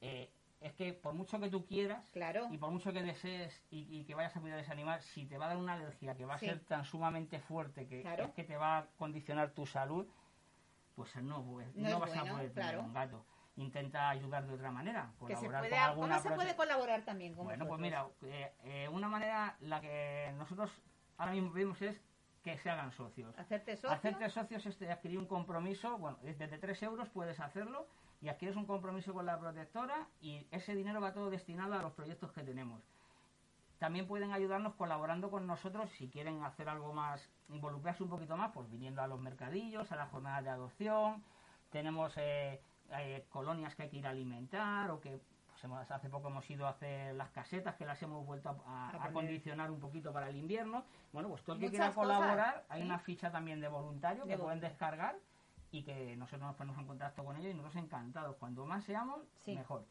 eh, 0.00 0.30
es 0.60 0.72
que 0.74 0.92
por 0.94 1.14
mucho 1.14 1.38
que 1.38 1.50
tú 1.50 1.66
quieras 1.66 2.08
claro. 2.12 2.48
y 2.50 2.58
por 2.58 2.70
mucho 2.70 2.92
que 2.92 3.02
desees 3.02 3.62
y, 3.70 4.00
y 4.00 4.04
que 4.04 4.14
vayas 4.14 4.36
a 4.36 4.40
cuidar 4.40 4.58
ese 4.58 4.72
animal, 4.72 5.00
si 5.02 5.26
te 5.26 5.38
va 5.38 5.46
a 5.46 5.48
dar 5.48 5.56
una 5.58 5.74
alergia 5.74 6.14
que 6.16 6.24
va 6.24 6.34
a 6.34 6.38
Sí. 6.38 6.46
ser 6.46 6.60
tan 6.60 6.84
sumamente 6.84 7.40
fuerte 7.40 7.86
que 7.86 8.02
Claro. 8.02 8.24
es 8.24 8.30
que 8.32 8.44
te 8.44 8.56
va 8.56 8.78
a 8.78 8.86
condicionar 8.96 9.50
tu 9.50 9.66
salud, 9.66 10.06
pues 10.94 11.14
no, 11.16 11.44
pues, 11.44 11.74
No 11.74 12.00
vas 12.00 12.08
bueno, 12.10 12.22
a 12.22 12.34
poder 12.36 12.52
tener 12.54 12.70
claro. 12.70 12.82
un 12.82 12.92
gato. 12.94 13.26
Intenta 13.56 14.10
ayudar 14.10 14.46
de 14.46 14.54
otra 14.54 14.70
manera, 14.70 15.12
Que 15.26 15.34
se 15.34 15.46
colaborar 15.46 15.60
puede, 15.62 15.70
con 15.70 15.80
alguna 15.80 16.16
¿Cómo 16.18 16.28
se 16.28 16.34
puede 16.34 16.56
colaborar 16.56 17.02
también 17.04 17.34
con 17.34 17.44
bueno, 17.46 17.66
pues 17.66 17.80
mira, 17.80 18.06
eh, 18.22 18.52
eh, 18.64 18.88
una 18.90 19.08
manera, 19.08 19.56
la 19.60 19.80
que 19.80 20.32
nosotros 20.36 20.70
ahora 21.16 21.32
mismo 21.32 21.52
vemos 21.52 21.80
es 21.80 21.98
que 22.42 22.58
se 22.58 22.70
hagan 22.70 22.92
socios. 22.92 23.36
Hacerte 23.38 23.76
socio. 23.76 23.90
Hacerte 23.90 24.28
socios 24.30 24.66
es 24.66 24.82
adquirir 24.82 25.18
un 25.18 25.26
compromiso, 25.26 25.96
bueno, 25.98 26.18
desde 26.22 26.58
3 26.58 26.82
euros 26.82 27.08
puedes 27.08 27.40
hacerlo 27.40 27.88
y 28.22 28.28
adquieres 28.28 28.56
un 28.56 28.66
compromiso 28.66 29.12
con 29.12 29.26
la 29.26 29.38
protectora 29.38 30.06
y 30.20 30.46
ese 30.50 30.74
dinero 30.74 31.00
va 31.00 31.12
todo 31.12 31.30
destinado 31.30 31.74
a 31.74 31.82
los 31.82 31.92
proyectos 31.92 32.32
que 32.32 32.42
tenemos. 32.42 32.82
También 33.78 34.06
pueden 34.06 34.32
ayudarnos 34.32 34.74
colaborando 34.74 35.30
con 35.30 35.46
nosotros 35.46 35.90
si 35.98 36.08
quieren 36.08 36.42
hacer 36.44 36.68
algo 36.68 36.94
más, 36.94 37.28
involucrarse 37.50 38.02
un 38.02 38.08
poquito 38.08 38.36
más, 38.36 38.52
pues 38.52 38.70
viniendo 38.70 39.02
a 39.02 39.06
los 39.06 39.20
mercadillos, 39.20 39.92
a 39.92 39.96
las 39.96 40.10
jornadas 40.10 40.44
de 40.44 40.50
adopción. 40.50 41.22
Tenemos 41.70 42.14
eh, 42.16 42.60
eh, 42.92 43.26
colonias 43.28 43.74
que 43.74 43.82
hay 43.82 43.90
que 43.90 43.98
ir 43.98 44.06
a 44.06 44.10
alimentar 44.10 44.90
o 44.90 45.00
que 45.00 45.20
pues, 45.50 45.64
hemos- 45.64 45.90
hace 45.90 46.08
poco 46.08 46.28
hemos 46.28 46.48
ido 46.48 46.66
a 46.66 46.70
hacer 46.70 47.14
las 47.16 47.28
casetas 47.30 47.74
que 47.74 47.84
las 47.84 48.00
hemos 48.02 48.24
vuelto 48.24 48.56
a, 48.66 49.04
acondicionar 49.04 49.70
un 49.70 49.78
poquito 49.78 50.10
para 50.10 50.30
el 50.30 50.36
invierno. 50.36 50.82
Bueno, 51.12 51.28
pues 51.28 51.42
todo 51.42 51.56
el 51.56 51.60
que 51.60 51.68
quiera 51.68 51.88
cosas, 51.88 51.96
colaborar, 52.16 52.64
hay 52.70 52.80
¿sí? 52.80 52.86
una 52.86 52.98
ficha 52.98 53.30
también 53.30 53.60
de 53.60 53.68
voluntario 53.68 54.24
De 54.24 54.30
que 54.30 54.38
pueden 54.38 54.60
descargar 54.60 55.16
y 55.76 55.82
que 55.82 56.16
nosotros 56.16 56.42
nos 56.42 56.56
ponemos 56.56 56.78
en 56.80 56.86
contacto 56.86 57.24
con 57.24 57.36
ellos 57.36 57.50
y 57.52 57.54
nosotros 57.54 57.84
encantados. 57.84 58.36
Cuanto 58.36 58.64
más 58.64 58.84
seamos, 58.84 59.20
Sí. 59.44 59.54
mejor. 59.54 59.84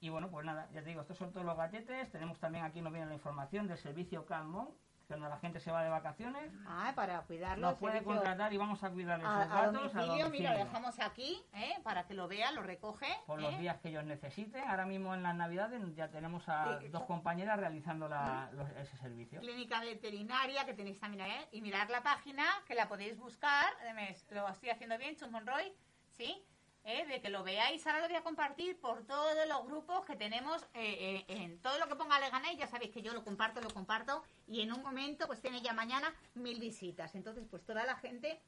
y 0.00 0.10
bueno, 0.10 0.28
pues 0.28 0.44
nada, 0.44 0.68
ya 0.72 0.82
te 0.82 0.90
digo, 0.90 1.00
estos 1.00 1.16
son 1.16 1.32
todos 1.32 1.46
los 1.46 1.56
gatetes. 1.56 2.10
Tenemos 2.10 2.38
también 2.38 2.64
aquí 2.64 2.82
nos 2.82 2.92
viene 2.92 3.06
la 3.06 3.14
información 3.14 3.66
del 3.68 3.78
servicio 3.78 4.26
Calmon, 4.26 4.68
cuando 5.14 5.28
la 5.28 5.38
gente 5.38 5.60
se 5.60 5.70
va 5.70 5.82
de 5.84 5.90
vacaciones. 5.90 6.52
Ah, 6.66 6.92
para 6.96 7.20
cuidarlos. 7.20 7.70
Nos 7.70 7.78
puede 7.78 8.02
contratar 8.02 8.52
y 8.52 8.56
vamos 8.56 8.82
a 8.82 8.90
cuidarles 8.90 9.26
a, 9.28 9.44
sus 9.44 9.52
a 9.52 9.54
datos 9.54 9.94
a 9.94 10.00
domicilio, 10.00 10.06
mira, 10.06 10.18
lo 10.18 10.24
domicilio. 10.24 10.64
dejamos 10.64 10.98
aquí, 11.00 11.42
¿eh? 11.54 11.74
para 11.84 12.04
que 12.06 12.14
lo 12.14 12.26
vea, 12.26 12.50
lo 12.50 12.62
recoge. 12.62 13.06
por 13.26 13.38
¿eh? 13.38 13.42
los 13.42 13.58
días 13.58 13.78
que 13.80 13.90
ellos 13.90 14.04
necesiten. 14.04 14.68
Ahora 14.68 14.86
mismo 14.86 15.14
en 15.14 15.22
las 15.22 15.34
Navidades 15.36 15.82
ya 15.94 16.08
tenemos 16.10 16.48
a 16.48 16.80
Sí, 16.80 16.88
dos 16.88 17.02
co- 17.02 17.06
compañeras 17.08 17.58
realizando 17.60 18.08
la- 18.08 18.50
los- 18.52 18.68
ese 18.70 18.96
servicio. 18.96 19.40
Clínica 19.40 19.80
veterinaria 19.80 20.64
que 20.66 20.74
tenéis 20.74 20.98
también 20.98 21.22
ahí. 21.22 21.46
Y 21.52 21.60
mirad 21.60 21.88
la 21.90 22.02
página, 22.02 22.44
que 22.66 22.74
la 22.74 22.88
podéis 22.88 23.16
buscar. 23.16 23.66
eh, 23.84 24.16
Lo 24.32 24.48
estoy 24.48 24.70
haciendo 24.70 24.98
bien, 24.98 25.14
Chus 25.16 25.30
Monroy. 25.30 25.72
¿Sí? 26.10 26.44
Eh, 26.86 27.06
de 27.06 27.22
que 27.22 27.30
lo 27.30 27.42
veáis. 27.42 27.86
Ahora 27.86 28.00
lo 28.00 28.08
voy 28.08 28.16
a 28.16 28.22
compartir 28.22 28.78
por 28.78 29.06
todos 29.06 29.34
los 29.48 29.64
grupos 29.66 30.04
que 30.04 30.16
tenemos. 30.16 30.62
eh, 30.74 31.24
eh, 31.28 31.42
en 31.42 31.58
todo 31.60 31.78
lo 31.78 31.88
que 31.88 31.96
ponga 31.96 32.20
Leganés, 32.20 32.58
ya 32.58 32.66
sabéis 32.66 32.90
que 32.92 33.00
yo 33.00 33.14
lo 33.14 33.24
comparto, 33.24 33.60
lo 33.62 33.70
comparto. 33.70 34.22
Y 34.46 34.60
en 34.60 34.70
un 34.72 34.82
momento, 34.82 35.26
pues 35.26 35.40
tiene 35.40 35.62
ya 35.62 35.72
mañana 35.72 36.14
mil 36.34 36.60
visitas. 36.60 37.14
Entonces, 37.14 37.44
pues 37.50 37.64
toda 37.64 37.84
la 37.86 37.96
gente, 37.96 38.38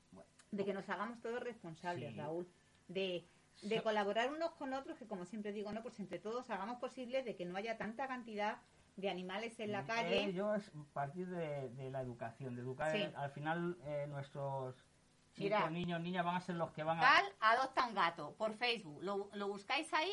de 0.50 0.64
que 0.64 0.74
nos 0.74 0.86
hagamos 0.90 1.20
todos 1.22 1.40
responsables, 1.42 2.12
Sí. 2.12 2.18
Raúl. 2.18 2.46
De, 2.88 3.26
de 3.62 3.82
colaborar 3.82 4.30
unos 4.30 4.50
con 4.52 4.74
otros, 4.74 4.98
que 4.98 5.06
como 5.06 5.24
siempre 5.24 5.52
digo, 5.52 5.72
no, 5.72 5.82
pues 5.82 5.98
entre 5.98 6.18
todos 6.18 6.48
hagamos 6.50 6.78
posible 6.78 7.22
de 7.22 7.36
que 7.36 7.46
no 7.46 7.56
haya 7.56 7.78
tanta 7.78 8.06
cantidad 8.06 8.58
de 8.96 9.08
animales 9.10 9.58
en 9.60 9.72
la 9.72 9.84
calle. 9.86 10.24
Ello 10.24 10.54
es 10.54 10.70
partir 10.92 11.26
de, 11.28 11.68
de 11.70 11.90
la 11.90 12.00
educación, 12.02 12.54
de 12.54 12.62
educar. 12.62 12.92
Sí. 12.92 13.02
Al 13.16 13.30
final, 13.30 13.76
eh, 13.84 14.06
nuestros 14.08 14.74
chicos, 15.36 15.58
Mira. 15.58 15.70
niños, 15.70 16.00
niñas 16.00 16.24
van 16.24 16.36
a 16.36 16.40
ser 16.40 16.56
los 16.56 16.70
que 16.72 16.82
van 16.82 16.98
a. 16.98 17.02
Cal 17.02 17.24
adopta 17.40 17.86
un 17.86 17.94
gato 17.94 18.34
por 18.36 18.54
Facebook. 18.54 19.02
Lo, 19.02 19.28
lo 19.34 19.48
buscáis 19.48 19.92
ahí, 19.94 20.12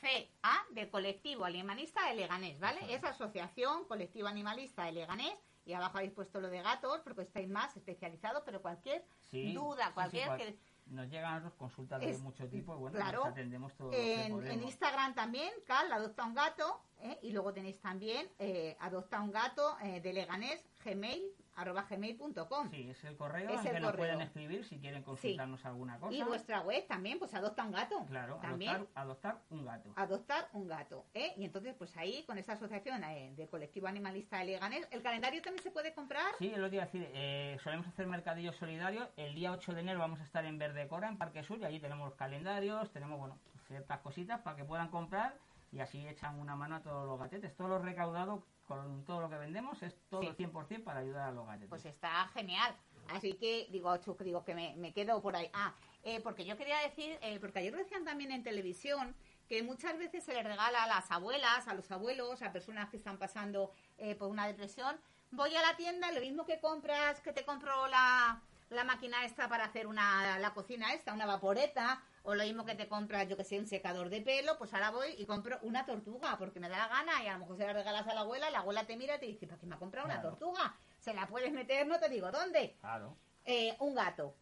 CA 0.00 0.64
de 0.70 0.88
Colectivo 0.88 1.44
Animalista 1.44 2.06
de 2.08 2.14
Leganés, 2.14 2.60
¿vale? 2.60 2.80
Ajá. 2.82 2.92
Es 2.92 3.04
Asociación 3.04 3.84
Colectivo 3.86 4.28
Animalista 4.28 4.84
de 4.84 4.92
Leganés. 4.92 5.34
Y 5.64 5.74
abajo 5.74 5.98
habéis 5.98 6.12
puesto 6.12 6.40
lo 6.40 6.48
de 6.48 6.62
gatos, 6.62 7.00
porque 7.04 7.22
estáis 7.22 7.46
más 7.48 7.76
especializados, 7.76 8.42
pero 8.46 8.62
cualquier 8.62 9.04
Sí, 9.30 9.52
duda, 9.52 9.82
sí, 9.84 9.88
sí, 9.88 9.94
cualquier 9.94 10.26
cual- 10.26 10.38
que 10.38 10.58
Nos 10.86 11.10
llegan 11.10 11.50
consultas 11.58 12.00
de 12.00 12.08
Es- 12.10 12.20
mucho 12.22 12.48
tipo 12.48 12.74
y 12.74 12.78
bueno, 12.78 12.96
claro. 12.96 13.26
atendemos 13.26 13.74
todo 13.76 13.88
lo 13.88 13.92
que 13.92 14.24
en, 14.24 14.46
en. 14.46 14.62
Instagram 14.62 15.14
también, 15.14 15.52
Cal 15.66 15.92
adopta 15.92 16.24
un 16.24 16.32
gato, 16.34 16.80
¿eh? 17.00 17.18
y 17.20 17.32
luego 17.32 17.52
tenéis 17.52 17.78
también 17.82 18.26
eh, 18.38 18.78
adopta 18.80 19.20
un 19.20 19.30
gato 19.30 19.76
eh, 19.82 20.00
de 20.00 20.14
Leganés, 20.14 20.64
gmail, 20.82 21.22
arroba 21.58 21.86
gmail.com. 21.88 22.70
Sí, 22.70 22.88
es 22.90 23.04
el 23.04 23.16
correo 23.16 23.50
Es 23.50 23.64
el 23.64 23.72
que 23.72 23.80
nos 23.80 23.90
correo. 23.90 24.06
pueden 24.06 24.20
escribir 24.20 24.64
si 24.64 24.78
quieren 24.78 25.02
consultarnos 25.02 25.64
alguna 25.64 25.98
cosa. 25.98 26.14
Y 26.14 26.22
vuestra 26.22 26.60
web 26.60 26.86
también, 26.86 27.18
pues 27.18 27.34
adopta 27.34 27.64
un 27.64 27.72
gato. 27.72 28.04
Claro, 28.06 28.36
también. 28.40 28.70
adoptar, 28.70 29.02
adoptar 29.02 29.38
un 29.50 29.64
gato. 29.64 29.92
adoptar 29.96 30.48
un 30.52 30.68
gato. 30.68 31.04
¿eh? 31.14 31.34
Y 31.36 31.44
entonces, 31.44 31.74
pues 31.74 31.96
ahí, 31.96 32.24
con 32.24 32.38
esa 32.38 32.52
asociación 32.52 33.02
eh, 33.04 33.32
de 33.36 33.48
colectivo 33.48 33.88
animalista 33.88 34.38
de 34.38 34.44
Leganés, 34.46 34.86
¿el 34.92 35.02
calendario 35.02 35.42
también 35.42 35.62
se 35.62 35.70
puede 35.70 35.92
comprar? 35.92 36.32
Sí, 36.38 36.52
lo 36.56 36.66
a 36.66 36.70
decir, 36.70 37.08
eh, 37.12 37.58
solemos 37.62 37.86
hacer 37.88 38.06
mercadillos 38.06 38.56
solidarios. 38.56 39.08
El 39.16 39.34
día 39.34 39.52
8 39.52 39.74
de 39.74 39.80
enero 39.80 39.98
vamos 39.98 40.20
a 40.20 40.24
estar 40.24 40.44
en 40.44 40.58
Verde 40.58 40.86
Cora, 40.86 41.08
en 41.08 41.18
Parque 41.18 41.42
Sur, 41.42 41.58
y 41.58 41.64
allí 41.64 41.80
tenemos 41.80 42.08
los 42.08 42.14
calendarios, 42.16 42.90
tenemos, 42.92 43.18
bueno, 43.18 43.38
ciertas 43.66 43.98
cositas 44.00 44.40
para 44.40 44.56
que 44.56 44.64
puedan 44.64 44.88
comprar 44.88 45.34
y 45.72 45.80
así 45.80 46.06
echan 46.06 46.38
una 46.38 46.56
mano 46.56 46.76
a 46.76 46.82
todos 46.82 47.06
los 47.06 47.18
gatetes. 47.18 47.54
Todo 47.56 47.68
lo 47.68 47.78
recaudado 47.78 48.42
con 48.66 49.04
todo 49.04 49.20
lo 49.22 49.30
que 49.30 49.36
vendemos 49.36 49.82
es 49.82 49.94
todo 50.08 50.20
Sí. 50.22 50.26
el 50.28 50.36
100% 50.36 50.84
para 50.84 51.00
ayudar 51.00 51.28
a 51.28 51.32
los 51.32 51.46
gatetes. 51.46 51.68
Pues 51.68 51.84
está 51.84 52.28
genial. 52.34 52.74
Así 53.10 53.32
que, 53.34 53.66
digo, 53.70 53.96
Chuc, 53.98 54.20
digo 54.22 54.44
que 54.44 54.54
me, 54.54 54.74
me 54.76 54.92
quedo 54.92 55.22
por 55.22 55.34
ahí. 55.34 55.50
Ah, 55.54 55.74
eh, 56.02 56.20
porque 56.20 56.44
yo 56.44 56.56
quería 56.58 56.78
decir, 56.80 57.18
eh, 57.22 57.38
porque 57.40 57.60
ayer 57.60 57.72
lo 57.72 57.78
decían 57.78 58.04
también 58.04 58.30
en 58.32 58.42
televisión, 58.42 59.14
que 59.48 59.62
muchas 59.62 59.96
veces 59.96 60.22
se 60.24 60.34
les 60.34 60.44
regala 60.44 60.84
a 60.84 60.86
las 60.86 61.10
abuelas, 61.10 61.66
a 61.68 61.72
los 61.74 61.90
abuelos, 61.90 62.42
a 62.42 62.52
personas 62.52 62.90
que 62.90 62.98
están 62.98 63.16
pasando 63.16 63.72
eh, 63.96 64.14
por 64.14 64.28
una 64.28 64.46
depresión. 64.46 65.00
Voy 65.30 65.54
a 65.54 65.62
la 65.62 65.74
tienda, 65.76 66.12
lo 66.12 66.20
mismo 66.20 66.44
que 66.44 66.60
compras, 66.60 67.20
que 67.20 67.32
te 67.32 67.46
compro 67.46 67.86
la, 67.88 68.42
la 68.68 68.84
máquina 68.84 69.24
esta 69.24 69.48
para 69.48 69.64
hacer 69.64 69.86
una, 69.86 70.38
la 70.38 70.52
cocina 70.52 70.92
esta, 70.92 71.14
una 71.14 71.24
vaporeta, 71.24 72.02
o 72.28 72.34
lo 72.34 72.44
mismo 72.44 72.66
que 72.66 72.74
te 72.74 72.88
compras, 72.88 73.26
yo 73.26 73.38
que 73.38 73.44
sé, 73.44 73.58
un 73.58 73.66
secador 73.66 74.10
de 74.10 74.20
pelo, 74.20 74.58
pues 74.58 74.74
ahora 74.74 74.90
voy 74.90 75.14
y 75.16 75.24
compro 75.24 75.58
una 75.62 75.86
tortuga, 75.86 76.36
porque 76.36 76.60
me 76.60 76.68
da 76.68 76.76
la 76.76 76.88
gana, 76.88 77.24
y 77.24 77.26
a 77.26 77.32
lo 77.32 77.38
mejor 77.38 77.56
se 77.56 77.64
la 77.64 77.72
regalas 77.72 78.06
a 78.06 78.12
la 78.12 78.20
abuela, 78.20 78.50
y 78.50 78.52
la 78.52 78.58
abuela 78.58 78.84
te 78.84 78.98
mira 78.98 79.16
y 79.16 79.18
te 79.18 79.24
dice, 79.24 79.46
¿para 79.46 79.58
qué 79.58 79.66
me 79.66 79.76
ha 79.76 79.78
comprado 79.78 80.06
una 80.06 80.20
tortuga? 80.20 80.76
Se 80.98 81.14
la 81.14 81.26
puedes 81.26 81.50
meter, 81.52 81.86
no 81.86 81.98
te 81.98 82.10
digo 82.10 82.30
dónde. 82.30 82.76
Claro. 82.80 83.16
Eh, 83.46 83.74
un 83.80 83.94
gato. 83.94 84.34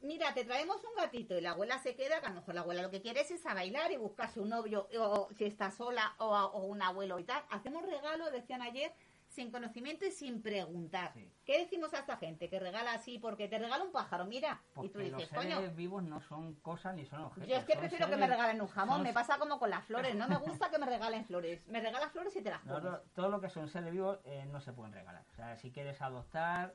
Mira, 0.00 0.32
te 0.32 0.44
traemos 0.44 0.76
un 0.84 0.94
gatito 0.94 1.36
y 1.36 1.40
la 1.40 1.50
abuela 1.50 1.80
se 1.80 1.96
queda, 1.96 2.20
que 2.20 2.26
a 2.26 2.28
lo 2.28 2.36
mejor 2.36 2.54
la 2.54 2.60
abuela 2.60 2.82
lo 2.82 2.90
que 2.90 3.02
quiere 3.02 3.22
es, 3.22 3.46
a 3.46 3.52
bailar 3.52 3.90
y 3.90 3.96
buscarse 3.96 4.38
un 4.38 4.50
novio, 4.50 4.88
o 5.00 5.28
si 5.36 5.44
está 5.44 5.72
sola, 5.72 6.14
o, 6.18 6.28
o 6.28 6.66
un 6.66 6.80
abuelo 6.82 7.18
y 7.18 7.24
tal. 7.24 7.42
Hacemos 7.50 7.84
regalo, 7.84 8.30
decían 8.30 8.62
ayer, 8.62 8.92
sin 9.38 9.52
conocimiento 9.52 10.04
y 10.04 10.10
sin 10.10 10.42
preguntar. 10.42 11.12
Sí. 11.14 11.30
¿Qué 11.44 11.60
decimos 11.60 11.94
a 11.94 12.00
esta 12.00 12.16
gente 12.16 12.48
que 12.50 12.58
regala 12.58 12.92
así? 12.92 13.20
Porque 13.20 13.46
te 13.46 13.56
regala 13.56 13.84
un 13.84 13.92
pájaro, 13.92 14.24
mira, 14.24 14.60
Porque 14.74 14.88
y 14.88 14.90
tú 14.90 14.98
dices, 14.98 15.30
los 15.30 15.42
coño, 15.44 15.56
seres 15.58 15.76
vivos 15.76 16.02
no 16.02 16.20
son 16.20 16.54
cosas 16.56 16.96
ni 16.96 17.06
son 17.06 17.22
objetos. 17.22 17.48
yo 17.48 17.54
es 17.56 17.64
que 17.64 17.76
prefiero 17.76 18.08
que 18.10 18.16
me 18.16 18.26
regalen 18.26 18.60
un 18.60 18.66
jamón, 18.66 18.96
son- 18.96 19.02
me 19.04 19.12
pasa 19.12 19.38
como 19.38 19.60
con 19.60 19.70
las 19.70 19.84
flores, 19.86 20.16
no 20.16 20.26
me 20.26 20.36
gusta 20.38 20.70
que 20.70 20.78
me 20.78 20.86
regalen 20.86 21.24
flores. 21.24 21.64
Me 21.68 21.80
regalas 21.80 22.10
flores 22.10 22.34
y 22.34 22.42
te 22.42 22.50
las 22.50 22.62
comes. 22.62 22.82
Todo 23.14 23.28
lo 23.28 23.40
que 23.40 23.48
son 23.48 23.68
seres 23.68 23.92
vivos 23.92 24.18
eh, 24.24 24.44
no 24.50 24.60
se 24.60 24.72
pueden 24.72 24.92
regalar. 24.92 25.24
O 25.30 25.34
sea, 25.36 25.56
si 25.56 25.70
quieres 25.70 26.02
adoptar, 26.02 26.74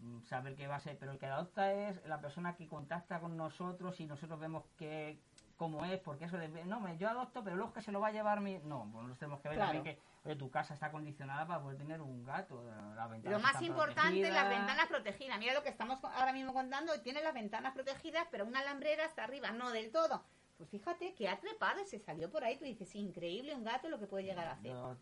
mm, 0.00 0.22
saber 0.22 0.54
qué 0.54 0.68
va 0.68 0.76
a 0.76 0.80
ser, 0.80 0.96
pero 0.98 1.10
el 1.10 1.18
que 1.18 1.26
adopta 1.26 1.72
es 1.72 2.00
la 2.06 2.20
persona 2.20 2.54
que 2.54 2.68
contacta 2.68 3.18
con 3.18 3.36
nosotros 3.36 3.98
y 3.98 4.06
nosotros 4.06 4.38
vemos 4.38 4.62
que 4.76 5.18
cómo 5.58 5.84
es, 5.84 5.98
porque 6.00 6.24
eso 6.26 6.38
de, 6.38 6.48
no, 6.64 6.78
me- 6.80 6.96
yo 6.96 7.08
adopto, 7.10 7.42
pero 7.42 7.56
luego 7.56 7.72
que 7.72 7.82
se 7.82 7.90
lo 7.90 7.98
va 8.00 8.08
a 8.08 8.12
llevar 8.12 8.40
mi... 8.40 8.58
No, 8.60 8.88
pues 8.92 9.06
nos 9.08 9.18
tenemos 9.18 9.40
que 9.40 9.48
ver 9.48 9.58
Claro. 9.58 9.72
también 9.72 9.96
que 9.96 10.02
oye, 10.24 10.36
tu 10.36 10.48
casa 10.50 10.72
está 10.72 10.90
condicionada 10.92 11.46
para 11.46 11.60
poder 11.60 11.76
tener 11.76 12.00
un 12.00 12.24
gato, 12.24 12.62
las 12.94 13.10
ventanas 13.10 13.42
Lo 13.42 13.46
más 13.46 13.60
importante, 13.62 14.30
las 14.30 14.48
ventanas 14.48 14.86
protegidas. 14.86 15.36
Mira 15.38 15.54
lo 15.54 15.62
que 15.64 15.68
estamos 15.68 16.02
ahora 16.04 16.32
mismo 16.32 16.54
contando, 16.54 16.98
tiene 17.02 17.20
las 17.22 17.34
ventanas 17.34 17.74
protegidas, 17.74 18.26
pero 18.30 18.46
una 18.46 18.60
alambrera 18.60 19.04
está 19.04 19.24
arriba, 19.24 19.50
no 19.50 19.70
del 19.72 19.90
todo. 19.90 20.22
Pues 20.56 20.70
fíjate 20.70 21.14
que 21.14 21.28
ha 21.28 21.38
trepado 21.40 21.80
y 21.80 21.86
se 21.86 21.98
salió 21.98 22.30
por 22.30 22.44
ahí. 22.44 22.56
Tú 22.56 22.64
dices, 22.64 22.94
increíble 22.94 23.54
un 23.54 23.64
gato 23.64 23.88
lo 23.88 23.98
que 23.98 24.06
puede 24.06 24.24
llegar 24.24 24.46
a 24.46 24.52
hacer. 24.52 24.70
Yo, 24.70 24.96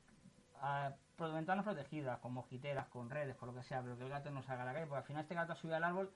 a- 0.62 0.92
ventanas 1.18 1.64
protegidas, 1.64 2.18
con 2.20 2.32
mosquiteras, 2.32 2.86
con 2.88 3.10
redes, 3.10 3.36
con 3.36 3.48
lo 3.48 3.54
que 3.54 3.62
sea, 3.62 3.82
pero 3.82 3.96
que 3.98 4.04
el 4.04 4.10
gato 4.10 4.30
no 4.30 4.42
salga 4.42 4.62
a 4.62 4.66
la 4.66 4.72
calle, 4.72 4.86
porque 4.86 4.98
al 5.00 5.04
final 5.04 5.22
este 5.22 5.34
gato 5.34 5.54
sube 5.54 5.74
al 5.74 5.84
árbol, 5.84 6.10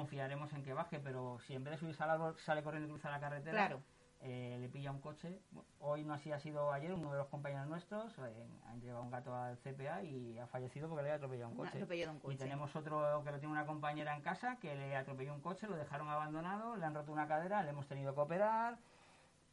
confiaremos 0.00 0.52
en 0.52 0.62
que 0.62 0.74
baje, 0.74 1.00
pero 1.00 1.38
si 1.46 1.54
en 1.54 1.64
vez 1.64 1.72
de 1.72 1.78
subirse 1.78 2.02
al 2.02 2.10
árbol 2.10 2.36
sale 2.38 2.62
corriendo 2.62 2.86
y 2.86 2.90
cruza 2.90 3.10
la 3.10 3.18
carretera, 3.18 3.52
Claro. 3.68 3.82
eh, 4.20 4.58
le 4.60 4.68
pilla 4.68 4.90
un 4.90 5.00
coche. 5.00 5.40
Hoy 5.80 6.04
no 6.04 6.12
así 6.12 6.30
ha 6.32 6.38
sido 6.38 6.70
ayer, 6.70 6.92
uno 6.92 7.10
de 7.12 7.18
los 7.18 7.28
compañeros 7.28 7.66
nuestros 7.66 8.12
eh, 8.18 8.46
han 8.68 8.78
llevado 8.82 9.02
un 9.02 9.10
gato 9.10 9.34
al 9.34 9.56
CPA 9.56 10.02
y 10.02 10.38
ha 10.38 10.46
fallecido 10.46 10.88
porque 10.88 11.02
le 11.02 11.08
había 11.08 11.16
atropellado 11.16 11.48
un 11.50 11.58
Un 11.58 11.64
coche. 11.66 11.78
de 11.86 12.08
un 12.08 12.16
Y 12.16 12.20
coche. 12.20 12.36
tenemos 12.36 12.76
otro 12.76 13.22
que 13.24 13.30
lo 13.30 13.38
tiene 13.38 13.52
una 13.52 13.64
compañera 13.64 14.14
en 14.14 14.20
casa 14.22 14.58
que 14.60 14.74
le 14.74 14.94
atropelló 14.96 15.32
un 15.32 15.40
coche, 15.40 15.66
lo 15.66 15.76
dejaron 15.76 16.08
abandonado, 16.10 16.76
le 16.76 16.84
han 16.84 16.94
roto 16.94 17.10
una 17.12 17.26
cadera, 17.26 17.62
le 17.62 17.70
hemos 17.70 17.86
tenido 17.86 18.14
que 18.14 18.20
operar, 18.20 18.76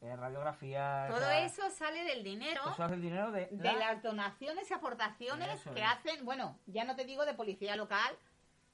eh, 0.02 0.14
radiografía... 0.16 1.06
Todo 1.08 1.20
sea, 1.20 1.44
eso 1.46 1.70
sale 1.70 2.04
del 2.04 2.22
dinero 2.22 2.60
Eso 2.70 2.84
es 2.84 2.92
el 2.92 3.00
dinero 3.00 3.32
de, 3.32 3.46
de 3.46 3.64
la- 3.64 3.78
las 3.94 4.02
donaciones 4.02 4.70
y 4.70 4.74
aportaciones 4.74 5.48
Eso 5.60 5.72
que 5.72 5.80
es. 5.80 5.86
hacen, 5.88 6.24
bueno, 6.26 6.58
ya 6.66 6.84
no 6.84 6.94
te 6.96 7.04
digo 7.06 7.24
de 7.24 7.32
policía 7.32 7.74
local, 7.76 8.14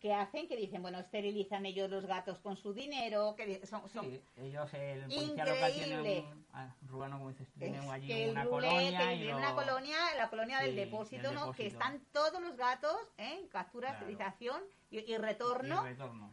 que 0.01 0.15
hacen, 0.15 0.49
que 0.49 0.57
dicen, 0.57 0.81
bueno, 0.81 0.99
esterilizan 0.99 1.67
ellos 1.67 1.91
los 1.91 2.07
gatos 2.07 2.39
con 2.39 2.57
su 2.57 2.73
dinero, 2.73 3.35
que 3.37 3.65
son, 3.67 3.87
son- 3.91 4.07
Sí, 4.07 4.23
ellos, 4.39 4.73
el 4.73 5.03
policía 5.03 5.45
local 5.45 5.73
tiene 5.73 5.95
Increíble. 5.99 6.25
un... 6.33 6.47
Ah, 6.53 6.75
Rubano, 6.89 7.19
como 7.19 7.29
dices, 7.31 7.47
tiene 7.59 7.79
allí 7.91 8.07
que 8.09 8.25
el 8.25 8.31
una 8.31 8.45
colonia 8.47 8.99
que 8.99 9.15
y 9.15 9.19
tiene 9.19 9.33
lo- 9.33 9.39
una 9.39 9.55
colonia, 9.55 9.97
la 10.17 10.31
colonia 10.31 10.59
del 10.61 10.75
depósito, 10.75 11.33
¿no? 11.33 11.53
Que 11.53 11.67
están 11.67 12.01
todos 12.13 12.41
los 12.41 12.57
gatos, 12.57 12.97
¿eh? 13.19 13.47
Captura, 13.53 13.91
Claro. 13.91 14.07
esterilización 14.07 14.63
y, 14.91 14.99
y 15.01 15.13
y 15.15 15.19
retorno. 15.19 15.85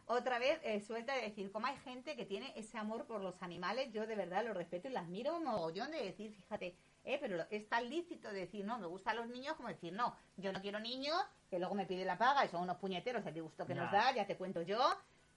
Otra 0.06 0.38
vez 0.38 0.58
eh, 0.64 0.80
suelta 0.80 1.14
de 1.14 1.20
decir, 1.22 1.52
como 1.52 1.66
hay 1.66 1.76
gente 1.76 2.16
que 2.16 2.24
tiene 2.24 2.52
ese 2.56 2.78
amor 2.78 3.04
por 3.06 3.20
los 3.20 3.42
animales, 3.42 3.92
yo 3.92 4.06
de 4.06 4.16
verdad 4.16 4.44
los 4.46 4.56
respeto 4.56 4.88
y 4.88 4.92
las 4.92 5.06
miro 5.08 5.38
mogollón 5.40 5.90
de 5.90 6.02
decir, 6.02 6.32
fíjate, 6.32 6.74
eh, 7.08 7.18
pero 7.20 7.44
es 7.50 7.68
tan 7.68 7.88
lícito 7.88 8.28
decir, 8.30 8.64
no, 8.64 8.78
me 8.78 8.86
gustan 8.86 9.16
los 9.16 9.28
niños, 9.28 9.54
como 9.56 9.68
decir, 9.68 9.92
no, 9.92 10.14
yo 10.36 10.52
no 10.52 10.60
quiero 10.60 10.78
niños, 10.78 11.16
que 11.48 11.58
luego 11.58 11.74
me 11.74 11.86
pide 11.86 12.04
la 12.04 12.18
paga 12.18 12.44
y 12.44 12.48
son 12.48 12.62
unos 12.62 12.76
puñeteros 12.76 13.24
el 13.26 13.32
disgusto 13.34 13.64
que 13.66 13.74
Ya. 13.74 13.82
nos 13.82 13.92
da, 13.92 14.12
ya 14.12 14.26
te 14.26 14.36
cuento 14.36 14.60
yo. 14.62 14.78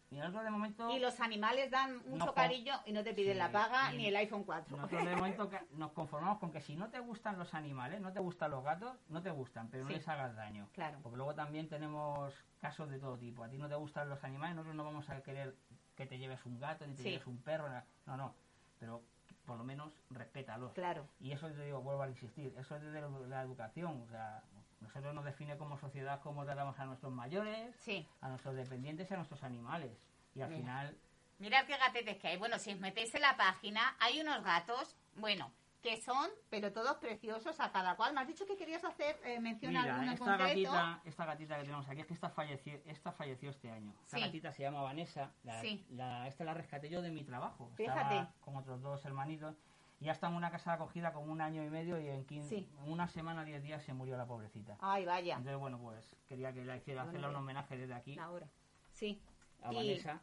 Y 0.09 0.15
nosotros 0.17 0.43
de 0.43 0.49
momento... 0.49 0.89
Y 0.89 0.99
los 0.99 1.21
animales 1.21 1.71
dan 1.71 2.01
mucho 2.09 2.33
cariño 2.33 2.73
y 2.85 2.91
no 2.91 3.01
te 3.01 3.13
piden 3.13 3.35
Sí, 3.35 3.39
la 3.39 3.49
paga 3.53 3.93
ni 3.93 4.07
el 4.07 4.15
iPhone 4.17 4.43
4. 4.43 4.75
Nosotros 4.75 5.05
de 5.05 5.15
momento 5.15 5.49
nos 5.71 5.93
conformamos 5.93 6.39
con 6.39 6.51
que 6.51 6.59
si 6.59 6.75
no 6.75 6.89
te 6.89 6.99
gustan 6.99 7.39
los 7.39 7.53
animales, 7.53 8.01
no 8.01 8.11
te 8.11 8.19
gustan 8.19 8.51
los 8.51 8.61
gatos, 8.61 8.93
no 9.07 9.21
te 9.21 9.29
gustan, 9.31 9.69
pero 9.69 9.85
Sí. 9.87 9.93
no 9.93 9.97
les 9.97 10.07
hagas 10.09 10.35
daño. 10.35 10.67
Claro. 10.73 10.99
Porque 11.01 11.15
luego 11.15 11.33
también 11.33 11.69
tenemos 11.69 12.33
casos 12.59 12.89
de 12.89 12.99
todo 12.99 13.17
tipo. 13.17 13.45
A 13.45 13.49
ti 13.49 13.57
no 13.57 13.69
te 13.69 13.75
gustan 13.75 14.09
los 14.09 14.21
animales, 14.25 14.57
nosotros 14.57 14.75
no 14.75 14.83
vamos 14.83 15.09
a 15.09 15.23
querer 15.23 15.55
que 15.95 16.05
te 16.05 16.17
lleves 16.17 16.45
un 16.45 16.59
gato 16.59 16.85
ni 16.85 16.93
te 16.95 17.03
Sí. 17.03 17.09
lleves 17.11 17.25
un 17.27 17.37
perro. 17.41 17.69
No, 18.05 18.17
no. 18.17 18.35
Pero 18.79 19.01
por 19.45 19.57
lo 19.57 19.63
menos 19.63 19.93
respétalos. 20.09 20.73
Claro. 20.73 21.07
Y 21.19 21.31
eso 21.31 21.47
te 21.49 21.63
digo, 21.65 21.81
vuelvo 21.81 22.03
a 22.03 22.09
insistir, 22.09 22.53
eso 22.57 22.75
es 22.75 22.81
desde 22.81 23.01
la 23.27 23.41
educación. 23.41 24.01
O 24.01 24.07
sea, 24.09 24.43
nosotros 24.79 25.13
nos 25.13 25.25
define 25.25 25.57
como 25.57 25.77
sociedad 25.77 26.21
cómo 26.21 26.43
tratamos 26.45 26.77
a 26.79 26.85
nuestros 26.85 27.11
mayores, 27.11 27.75
Sí. 27.77 28.07
a 28.21 28.29
nuestros 28.29 28.55
dependientes 28.55 29.09
y 29.09 29.13
a 29.13 29.17
nuestros 29.17 29.43
animales. 29.43 29.91
Y 30.35 30.41
al 30.41 30.49
Mira. 30.49 30.61
final, 30.61 30.97
Mirad 31.39 31.65
qué 31.65 31.75
gatetes 31.75 32.17
que 32.17 32.27
hay. 32.27 32.37
Bueno, 32.37 32.59
si 32.59 32.71
os 32.71 32.79
metéis 32.79 33.15
en 33.15 33.21
la 33.21 33.35
página, 33.35 33.95
hay 33.99 34.21
unos 34.21 34.43
gatos, 34.43 34.95
bueno, 35.15 35.51
que 35.81 35.99
son, 36.01 36.29
pero 36.49 36.71
todos 36.71 36.97
preciosos 36.97 37.59
a 37.59 37.71
cada 37.71 37.95
cual. 37.95 38.13
Me 38.13 38.21
has 38.21 38.27
dicho 38.27 38.45
que 38.45 38.55
querías 38.55 38.83
hacer 38.83 39.19
eh, 39.25 39.39
mención 39.39 39.75
a 39.75 39.81
Mira, 39.81 39.93
alguno 39.95 40.11
esta 40.13 40.25
concreto. 40.25 40.71
gatita, 40.71 41.01
esta 41.05 41.25
gatita 41.25 41.57
que 41.57 41.63
tenemos 41.63 41.87
aquí, 41.89 42.01
es 42.01 42.07
que 42.07 42.13
esta 42.13 42.29
falleció, 42.29 42.79
esta 42.85 43.11
falleció 43.11 43.49
este 43.49 43.71
año. 43.71 43.93
Esta 44.05 44.17
Sí. 44.17 44.23
gatita 44.23 44.51
se 44.51 44.63
llama 44.63 44.81
Vanessa. 44.81 45.31
La, 45.43 45.59
Sí. 45.61 45.85
la- 45.89 46.27
esta 46.27 46.43
la 46.43 46.53
rescaté 46.53 46.89
yo 46.89 47.01
de 47.01 47.09
mi 47.11 47.23
trabajo. 47.23 47.71
Fíjate. 47.75 47.99
Estaba 48.01 48.33
con 48.41 48.55
otros 48.57 48.81
dos 48.81 49.03
hermanitos. 49.05 49.55
Y 49.99 50.05
ya 50.05 50.13
está 50.13 50.27
en 50.29 50.33
una 50.33 50.49
casa 50.49 50.73
acogida 50.73 51.13
como 51.13 51.31
un 51.31 51.41
año 51.41 51.63
y 51.63 51.69
medio 51.69 51.99
y 52.01 52.07
en, 52.07 52.25
15 52.25 52.49
Sí. 52.49 52.69
en 52.83 52.91
una 52.91 53.07
semana, 53.07 53.43
10 53.45 53.61
días 53.61 53.83
se 53.83 53.93
murió 53.93 54.17
la 54.17 54.25
pobrecita. 54.25 54.75
Ay, 54.81 55.05
vaya. 55.05 55.35
Entonces, 55.35 55.59
bueno, 55.59 55.77
pues 55.79 56.15
quería 56.27 56.51
que 56.53 56.65
la 56.65 56.75
hiciera 56.75 57.03
hacerle 57.03 57.27
un 57.27 57.35
homenaje 57.35 57.77
desde 57.77 57.93
aquí 57.93 58.15
La 58.15 58.31
hora. 58.31 58.47
Sí. 58.93 59.21
A 59.63 59.71
Y- 59.71 59.75
Vanessa. 59.75 60.21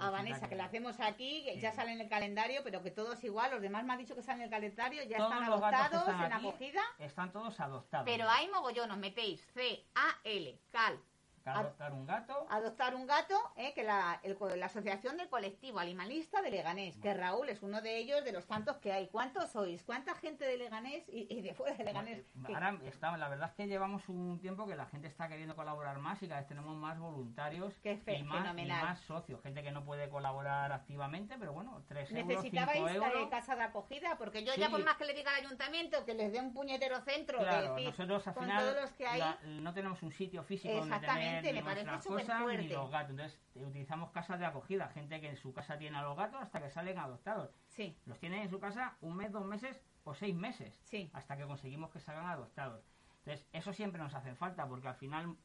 a 0.00 0.06
A 0.08 0.10
Vanessa, 0.10 0.48
que 0.48 0.56
la 0.56 0.64
hacemos 0.64 0.98
aquí, 1.00 1.44
que 1.44 1.54
Sí. 1.54 1.60
ya 1.60 1.72
sale 1.72 1.92
en 1.92 2.00
el 2.00 2.08
calendario, 2.08 2.62
pero 2.64 2.82
que 2.82 2.90
todos 2.90 3.22
igual, 3.22 3.50
los 3.52 3.62
demás 3.62 3.84
me 3.84 3.92
han 3.92 3.98
dicho 4.00 4.14
que 4.16 4.22
salen 4.22 4.40
en 4.40 4.44
el 4.46 4.50
calendario, 4.50 5.02
ya 5.04 5.18
Todos 5.18 5.32
están 5.32 5.44
adoptados 5.44 6.08
están 6.08 6.24
en 6.24 6.32
acogida, 6.32 6.82
Están 6.98 7.32
todos 7.32 7.60
adoptados. 7.60 8.04
pero 8.04 8.28
hay 8.28 8.48
mogollón, 8.48 8.90
os 8.90 8.98
metéis 8.98 9.40
C-A-L, 9.54 10.58
cal, 10.70 10.98
Que 10.98 11.11
adoptar 11.50 11.92
un 11.92 12.06
gato. 12.06 12.46
adoptar 12.50 12.94
un 12.94 13.06
gato, 13.06 13.34
eh, 13.56 13.72
que 13.74 13.82
la, 13.82 14.20
el 14.22 14.36
co- 14.36 14.54
la 14.54 14.66
Asociación 14.66 15.16
del 15.16 15.28
Colectivo 15.28 15.78
Animalista 15.78 16.40
de 16.42 16.50
Leganés, 16.50 16.96
que 16.98 17.14
Raúl 17.14 17.48
es 17.48 17.62
uno 17.62 17.80
de 17.80 17.98
ellos, 17.98 18.24
de 18.24 18.32
los 18.32 18.46
tantos 18.46 18.76
que 18.78 18.92
hay. 18.92 19.08
¿Cuántos 19.08 19.50
sois? 19.50 19.82
¿Cuánta 19.82 20.14
gente 20.14 20.44
de 20.46 20.56
Leganés 20.56 21.08
y, 21.08 21.26
y 21.30 21.42
de 21.42 21.54
fuera 21.54 21.76
de 21.76 21.84
Leganés? 21.84 22.24
que- 22.46 22.54
Ahora 22.54 22.78
está, 22.84 23.16
la 23.16 23.28
verdad 23.28 23.48
es 23.50 23.54
que 23.54 23.66
llevamos 23.66 24.08
un 24.08 24.38
tiempo 24.40 24.66
que 24.66 24.76
la 24.76 24.86
gente 24.86 25.08
está 25.08 25.28
queriendo 25.28 25.56
colaborar 25.56 25.98
más 25.98 26.22
y 26.22 26.28
cada 26.28 26.40
vez 26.40 26.48
tenemos 26.48 26.76
más 26.76 26.98
voluntarios 26.98 27.74
Qué 27.82 27.96
fe- 27.96 28.18
y, 28.18 28.22
más, 28.22 28.56
y 28.58 28.64
más 28.66 29.00
socios, 29.00 29.40
gente 29.42 29.62
que 29.62 29.70
no 29.72 29.84
puede 29.84 30.08
colaborar 30.08 30.72
activamente, 30.72 31.36
pero 31.38 31.52
bueno, 31.52 31.82
3 31.88 32.10
euros, 32.12 32.24
5 32.24 32.28
Necesitabais 32.28 32.92
eh, 32.92 32.94
euros. 32.96 33.30
casa 33.30 33.56
de 33.56 33.62
acogida, 33.62 34.16
porque 34.18 34.44
yo 34.44 34.52
Sí. 34.52 34.60
ya 34.60 34.68
por 34.70 34.84
más 34.84 34.96
que 34.96 35.04
le 35.06 35.14
diga 35.14 35.34
al 35.34 35.44
ayuntamiento 35.44 36.04
que 36.04 36.14
les 36.14 36.32
dé 36.32 36.40
un 36.40 36.52
puñetero 36.52 37.00
centro, 37.02 37.38
Claro, 37.38 37.78
nosotros 37.78 38.26
al 38.26 38.34
final 38.34 38.60
todos 38.60 38.80
los 38.82 38.90
que 38.92 39.06
hay, 39.06 39.18
la- 39.20 39.38
no 39.44 39.72
tenemos 39.74 40.02
un 40.02 40.12
sitio 40.12 40.42
físico 40.42 40.74
donde 40.74 40.94
Exactamente, 41.38 41.52
me 41.52 41.60
ni 41.60 41.62
parece 41.62 42.02
súper 42.02 42.70
los 42.70 42.90
gatos. 42.90 43.10
Entonces 43.10 43.40
eh, 43.54 43.64
utilizamos 43.64 44.10
casas 44.10 44.38
de 44.38 44.46
acogida, 44.46 44.88
gente 44.88 45.20
que 45.20 45.28
en 45.28 45.36
su 45.36 45.52
casa 45.52 45.78
tiene 45.78 45.96
a 45.98 46.02
los 46.02 46.16
gatos 46.16 46.40
hasta 46.42 46.60
que 46.62 46.70
salen 46.70 46.98
adoptados. 46.98 47.50
sí, 47.68 47.96
Los 48.06 48.18
tiene 48.18 48.42
en 48.42 48.50
su 48.50 48.60
casa 48.60 48.96
un 49.00 49.16
mes, 49.16 49.32
dos 49.32 49.44
meses 49.44 49.80
o 50.04 50.14
seis 50.14 50.34
meses. 50.34 50.80
Sí. 50.84 51.10
Hasta 51.12 51.36
que 51.36 51.44
conseguimos 51.44 51.90
que 51.90 52.00
salgan 52.00 52.26
adoptados. 52.26 52.84
Entonces, 53.24 53.46
eso 53.52 53.72
siempre 53.72 54.02
nos 54.02 54.14
hace 54.14 54.34
falta 54.34 54.66
porque 54.66 54.88
al 54.88 54.96
final 54.96 55.36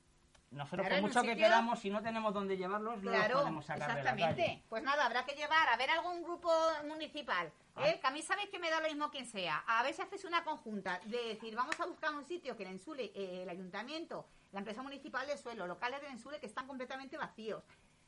nosotros 0.52 0.88
Claro, 0.88 1.02
por 1.02 1.10
mucho 1.10 1.22
que 1.24 1.36
queramos, 1.36 1.80
si 1.80 1.90
no 1.90 2.02
tenemos 2.02 2.34
dónde 2.34 2.56
llevarlos, 2.56 3.04
no 3.04 3.12
los 3.12 3.28
podemos 3.28 3.66
sacar 3.66 3.90
de 3.90 4.04
la 4.04 4.12
exactamente. 4.12 4.46
calle. 4.46 4.64
Pues 4.70 4.84
nada, 4.84 5.06
habrá 5.06 5.26
que 5.26 5.36
llevar 5.36 5.68
a 5.68 5.78
ver 5.78 5.90
algún 5.90 6.24
grupo 6.24 6.50
municipal. 6.86 7.52
Ah. 7.76 7.90
¿eh? 7.90 8.00
Que 8.00 8.08
a 8.08 8.12
mí 8.12 8.22
sabéis 8.22 8.50
que 8.50 8.58
me 8.58 8.70
da 8.70 8.80
lo 8.80 8.88
mismo 8.88 9.12
quien 9.12 9.26
sea. 9.26 9.64
A 9.68 9.84
ver 9.84 9.94
si 9.94 10.02
haces 10.02 10.24
una 10.24 10.44
conjunta 10.44 11.00
de 11.06 11.18
decir, 11.26 11.54
vamos 11.56 11.78
a 11.80 11.86
buscar 11.86 12.14
un 12.16 12.24
sitio 12.24 12.56
que 12.56 12.64
el 12.64 12.70
Ensule, 12.70 13.12
eh, 13.14 13.44
el 13.44 13.50
ayuntamiento, 13.50 14.26
la 14.52 14.60
empresa 14.60 14.82
municipal 14.82 15.28
de 15.28 15.38
suelo, 15.38 15.68
locales 15.68 16.02
del 16.02 16.12
Ensule 16.12 16.40
que 16.40 16.46
están 16.46 16.68
completamente 16.68 17.18
vacíos. 17.18 17.64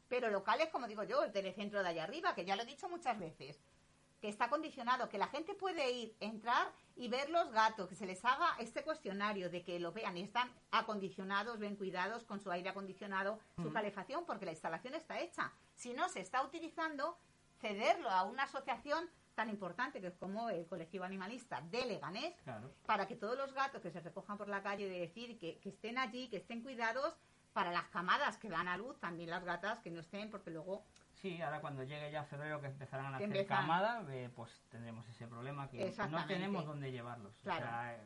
Pero 0.08 0.30
locales, 0.30 0.70
como 0.70 0.88
digo 0.88 1.04
yo, 1.04 1.24
el 1.24 1.32
telecentro 1.32 1.84
de 1.84 1.90
allá 1.90 2.04
arriba, 2.04 2.34
que 2.34 2.46
ya 2.46 2.56
lo 2.56 2.64
he 2.64 2.66
dicho 2.66 2.90
muchas 2.90 3.20
veces, 3.20 3.60
que 4.20 4.28
está 4.28 4.50
condicionado, 4.50 5.08
que 5.08 5.18
la 5.18 5.28
gente 5.28 5.54
puede 5.54 5.92
ir, 5.92 6.16
entrar 6.20 6.72
y 6.96 7.08
ver 7.08 7.30
los 7.30 7.52
gatos, 7.52 7.88
que 7.88 7.96
se 7.96 8.06
les 8.06 8.24
haga 8.26 8.56
este 8.60 8.84
cuestionario 8.84 9.50
de 9.50 9.64
que 9.64 9.80
lo 9.80 9.94
vean 9.94 10.18
y 10.18 10.22
están 10.22 10.52
acondicionados, 10.72 11.60
bien 11.60 11.76
cuidados, 11.76 12.24
con 12.24 12.40
su 12.40 12.52
aire 12.52 12.70
acondicionado, 12.70 13.40
su 13.62 13.72
calefacción, 13.72 14.26
porque 14.26 14.46
la 14.46 14.52
instalación 14.52 14.96
está 14.96 15.20
hecha. 15.20 15.54
Si 15.76 15.94
no 15.94 16.10
se 16.10 16.20
está 16.20 16.44
utilizando, 16.44 17.18
cederlo 17.60 18.10
a 18.10 18.24
una 18.24 18.44
asociación 18.44 19.10
tan 19.40 19.50
importante 19.50 20.02
que 20.02 20.08
es 20.08 20.18
como 20.18 20.50
el 20.50 20.68
colectivo 20.68 21.06
animalista 21.06 21.62
de 21.62 21.86
Leganés, 21.86 22.34
Claro. 22.44 22.74
para 22.86 23.08
que 23.08 23.16
todos 23.16 23.38
los 23.38 23.54
gatos 23.54 23.82
que 23.82 23.90
se 23.90 24.02
recojan 24.02 24.38
por 24.38 24.50
la 24.50 24.62
calle, 24.62 24.90
de 24.90 25.00
decir 25.00 25.40
que, 25.40 25.60
que 25.60 25.70
estén 25.70 25.98
allí, 25.98 26.28
que 26.28 26.36
estén 26.38 26.62
cuidados, 26.62 27.16
para 27.54 27.72
las 27.72 27.86
camadas 27.88 28.38
que 28.38 28.50
dan 28.50 28.68
a 28.68 28.76
luz, 28.76 29.00
también 29.00 29.30
las 29.30 29.46
gatas 29.46 29.80
que 29.80 29.92
no 29.92 30.02
estén, 30.02 30.30
porque 30.30 30.52
luego 30.52 30.84
Sí, 31.22 31.42
ahora 31.42 31.62
cuando 31.62 31.84
llegue 31.84 32.12
ya 32.12 32.24
febrero 32.26 32.60
que 32.60 32.68
empezarán 32.68 33.14
a 33.14 33.18
hacer 33.18 33.46
camada, 33.46 34.04
eh, 34.10 34.30
pues 34.36 34.52
tendremos 34.70 35.08
ese 35.08 35.26
problema 35.26 35.70
que 35.70 35.94
no 36.10 36.26
tenemos 36.26 36.66
dónde 36.66 36.92
llevarlos. 36.92 37.38
O 37.40 37.44
Claro. 37.44 37.60
sea, 37.66 37.96
eh, 37.96 38.02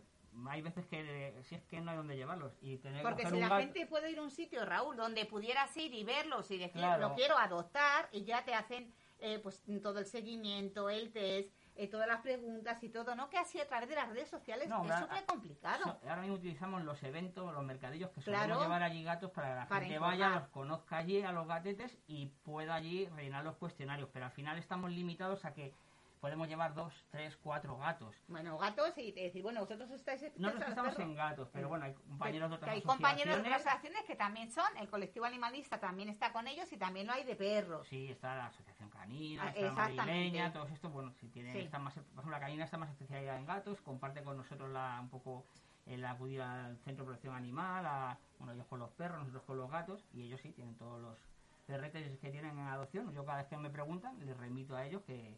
hay 0.49 0.61
veces 0.61 0.85
que 0.87 1.29
eh, 1.29 1.43
si 1.43 1.55
es 1.55 1.63
que 1.65 1.81
no 1.81 1.91
hay 1.91 1.97
dónde 1.97 2.15
llevarlos 2.15 2.53
y 2.61 2.77
tener 2.77 2.99
que 3.01 3.07
Porque 3.09 3.27
si 3.27 3.39
la 3.39 3.49
gato- 3.49 3.61
gente 3.61 3.85
puede 3.87 4.11
ir 4.11 4.19
a 4.19 4.21
un 4.21 4.31
sitio, 4.31 4.65
Raúl, 4.65 4.95
donde 4.95 5.25
pudieras 5.25 5.75
ir 5.77 5.93
y 5.95 6.03
verlos 6.03 6.49
y 6.51 6.57
decir, 6.59 6.81
Claro. 6.81 7.09
lo 7.09 7.15
quiero 7.15 7.37
adoptar, 7.39 8.07
y 8.11 8.23
ya 8.23 8.43
te 8.45 8.53
hacen 8.55 8.91
eh, 9.23 9.39
pues 9.39 9.63
todo 9.81 9.99
el 9.99 10.05
seguimiento, 10.05 10.89
el 10.89 11.11
test, 11.11 11.49
eh, 11.75 11.87
todas 11.87 12.07
las 12.07 12.19
preguntas 12.21 12.83
y 12.83 12.89
todo, 12.89 13.15
¿no? 13.15 13.29
Que 13.29 13.37
así 13.37 13.59
a 13.59 13.67
través 13.67 13.87
de 13.89 13.95
las 13.95 14.09
redes 14.09 14.27
sociales 14.29 14.67
No, 14.69 14.83
es 14.85 14.99
súper 14.99 15.25
complicado. 15.25 15.83
So- 15.83 15.99
Ahora 16.09 16.21
mismo 16.21 16.35
utilizamos 16.35 16.83
los 16.83 17.01
eventos, 17.03 17.51
los 17.53 17.63
mercadillos 17.63 18.11
que 18.11 18.21
Claro. 18.21 18.41
solemos 18.43 18.63
llevar 18.63 18.83
allí 18.83 19.03
gatos 19.03 19.31
para 19.31 19.47
que 19.49 19.55
la 19.55 19.67
Para 19.67 19.81
gente 19.81 19.95
informar. 19.95 20.19
vaya, 20.19 20.39
los 20.41 20.49
conozca 20.49 20.97
allí 20.97 21.21
a 21.23 21.31
los 21.31 21.47
gatetes 21.47 21.97
y 22.05 22.27
pueda 22.43 22.75
allí 22.75 23.07
rellenar 23.15 23.43
los 23.45 23.55
cuestionarios. 23.55 24.09
Pero 24.11 24.25
al 24.25 24.31
final 24.31 24.57
estamos 24.59 24.91
limitados 24.91 25.45
a 25.45 25.53
que 25.53 25.73
podemos 26.23 26.47
llevar 26.47 26.73
dos, 26.73 26.93
tres, 27.09 27.35
cuatro 27.35 27.75
gatos. 27.77 28.15
Bueno, 28.29 28.57
gatos, 28.57 28.97
y 28.97 29.11
te 29.11 29.23
decir, 29.23 29.43
bueno, 29.43 29.59
vosotros 29.59 29.91
estáis... 29.91 30.23
Nosotros 30.37 30.69
estamos 30.69 30.97
en 30.99 31.15
gatos, 31.15 31.49
pero 31.51 31.67
bueno, 31.67 31.83
hay 31.83 31.93
compañeros 31.95 32.49
de 32.49 32.55
que 32.55 32.63
otras 32.63 32.75
hay 32.75 32.81
compañeros 32.81 33.35
de 33.35 33.41
otras 33.41 33.55
asociaciones. 33.65 34.03
que 34.05 34.15
también 34.15 34.49
son, 34.49 34.77
el 34.77 34.87
colectivo 34.89 35.25
animalista 35.25 35.81
también 35.81 36.07
está 36.07 36.31
con 36.31 36.47
ellos 36.47 36.71
y 36.71 36.77
también 36.77 37.07
lo 37.07 37.11
hay 37.13 37.25
de 37.25 37.35
perros. 37.35 37.85
Sí, 37.89 38.09
está 38.09 38.37
la 38.37 38.45
Asociación 38.45 38.89
Canina, 38.89 39.43
Ah, 39.47 39.49
está. 39.53 39.71
Madrileña, 39.73 40.53
todos 40.53 40.71
estos, 40.71 40.93
bueno, 40.93 41.11
si 41.19 41.27
tienen, 41.27 41.51
Sí. 41.51 41.59
están 41.59 41.83
más, 41.83 41.93
por 41.93 42.03
ejemplo, 42.05 42.31
la 42.31 42.39
Canina 42.39 42.63
está 42.63 42.77
más 42.77 42.89
especializada 42.91 43.37
en 43.37 43.45
gatos, 43.45 43.81
comparte 43.81 44.23
con 44.23 44.37
nosotros 44.37 44.69
la, 44.71 44.99
un 45.01 45.09
poco 45.09 45.45
el 45.87 46.05
acudir 46.05 46.41
al 46.41 46.77
Centro 46.85 47.03
de 47.03 47.07
Protección 47.07 47.35
Animal, 47.35 47.85
a, 47.85 48.17
bueno, 48.39 48.53
ellos 48.53 48.67
con 48.67 48.79
los 48.79 48.91
perros, 48.91 49.19
nosotros 49.19 49.43
con 49.43 49.57
los 49.57 49.69
gatos, 49.69 50.05
y 50.13 50.21
ellos 50.21 50.39
sí 50.39 50.53
tienen 50.53 50.77
todos 50.77 51.01
los 51.01 51.19
perretes 51.65 52.17
que 52.19 52.31
tienen 52.31 52.57
en 52.57 52.67
adopción. 52.67 53.13
Yo 53.13 53.25
cada 53.25 53.39
vez 53.39 53.47
que 53.47 53.57
me 53.57 53.69
preguntan, 53.69 54.17
les 54.25 54.37
remito 54.37 54.77
a 54.77 54.85
ellos 54.85 55.01
que 55.03 55.37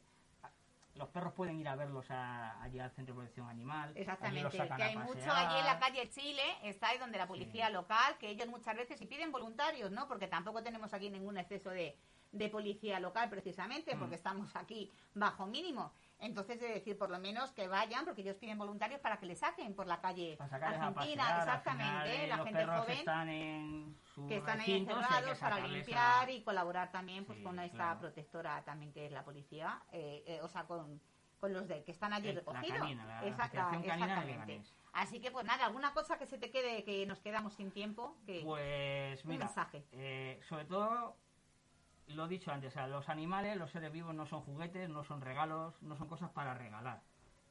los 0.96 1.10
perros 1.10 1.34
pueden 1.34 1.60
ir 1.60 1.68
a 1.68 1.76
verlos 1.76 2.10
a- 2.10 2.62
allí 2.62 2.80
al 2.80 2.90
Centro 2.92 3.14
de 3.14 3.20
Protección 3.20 3.50
Animal. 3.50 3.92
Exactamente, 3.96 4.50
que 4.50 4.84
hay 4.84 4.96
mucho 4.98 5.32
allí 5.32 5.60
en 5.60 5.66
la 5.66 5.78
calle 5.80 6.10
Chile, 6.10 6.42
está 6.64 6.90
ahí 6.90 6.98
donde 6.98 7.18
la 7.18 7.28
policía 7.28 7.70
local, 7.70 8.18
que 8.18 8.30
ellos 8.30 8.48
muchas 8.48 8.76
veces 8.76 9.02
y 9.02 9.06
piden 9.06 9.32
voluntarios, 9.32 9.92
¿no? 9.92 10.08
Porque 10.08 10.28
tampoco 10.28 10.64
tenemos 10.64 10.94
aquí 10.94 11.10
ningún 11.10 11.38
exceso 11.38 11.70
de, 11.70 11.98
de 12.32 12.50
policía 12.50 13.00
local 13.00 13.30
precisamente, 13.30 13.96
Mm. 13.96 14.00
porque 14.00 14.16
estamos 14.16 14.56
aquí 14.56 14.92
bajo 15.14 15.46
mínimo. 15.46 15.92
Entonces, 16.26 16.60
de 16.60 16.68
decir, 16.70 16.98
por 16.98 17.10
lo 17.12 17.20
menos 17.20 17.52
que 17.52 17.68
vayan, 17.68 18.04
porque 18.04 18.22
ellos 18.22 18.36
piden 18.38 18.58
voluntarios 18.58 19.00
para 19.00 19.18
que 19.18 19.28
les 19.28 19.40
saquen 19.40 19.76
por 19.76 19.86
la 19.86 20.02
calle 20.02 20.38
a 20.40 20.44
Argentina, 20.44 21.24
pasear, 21.24 21.40
exactamente, 21.40 21.84
final, 21.84 22.08
eh, 22.08 22.28
la 22.28 22.38
los 22.38 22.46
gente 22.48 22.66
joven 22.66 22.98
están 22.98 23.30
en 23.30 23.98
que 24.28 24.38
están 24.38 24.60
ahí 24.62 24.72
encerrados 24.74 25.38
para 25.40 25.60
limpiar 25.68 26.28
a- 26.28 26.32
y 26.32 26.42
colaborar 26.42 26.92
también 26.92 27.26
pues 27.26 27.38
Sí, 27.38 27.44
con 27.44 27.60
esta 27.60 27.78
claro. 27.78 28.00
protectora 28.00 28.64
también 28.64 28.92
que 28.92 29.06
es 29.06 29.12
la 29.12 29.24
policía, 29.24 29.84
eh, 29.92 30.24
eh, 30.26 30.40
o 30.42 30.48
sea, 30.48 30.64
con, 30.66 31.00
con 31.40 31.54
los 31.54 31.68
de 31.68 31.84
que 31.84 31.92
están 31.92 32.12
allí 32.14 32.30
El- 32.30 32.36
la 32.36 32.42
recogidos. 32.42 32.80
canina, 32.80 33.06
la 33.06 33.28
Exacta- 33.28 33.78
exactamente. 33.84 34.62
Así 34.94 35.20
que 35.20 35.30
pues 35.30 35.46
nada, 35.46 35.66
alguna 35.66 35.94
cosa 35.94 36.18
que 36.18 36.26
se 36.26 36.38
te 36.38 36.50
quede, 36.50 36.84
que 36.86 37.06
nos 37.06 37.20
quedamos 37.20 37.54
sin 37.54 37.70
tiempo, 37.72 38.18
que 38.26 38.42
Pues 38.44 39.24
Un 39.26 39.32
mira, 39.32 39.46
mensaje. 39.46 39.86
eh, 39.92 40.40
sobre 40.48 40.66
todo 40.66 41.18
lo 42.08 42.26
he 42.26 42.28
dicho 42.28 42.52
antes, 42.52 42.72
o 42.72 42.74
sea, 42.74 42.88
los 42.88 43.10
animales, 43.10 43.58
los 43.58 43.72
seres 43.72 43.92
vivos 43.92 44.14
no 44.14 44.26
son 44.26 44.42
juguetes, 44.42 44.90
no 44.90 45.04
son 45.04 45.22
regalos, 45.22 45.74
no 45.82 45.96
son 45.96 46.08
cosas 46.08 46.30
para 46.32 46.54
regalar. 46.54 47.02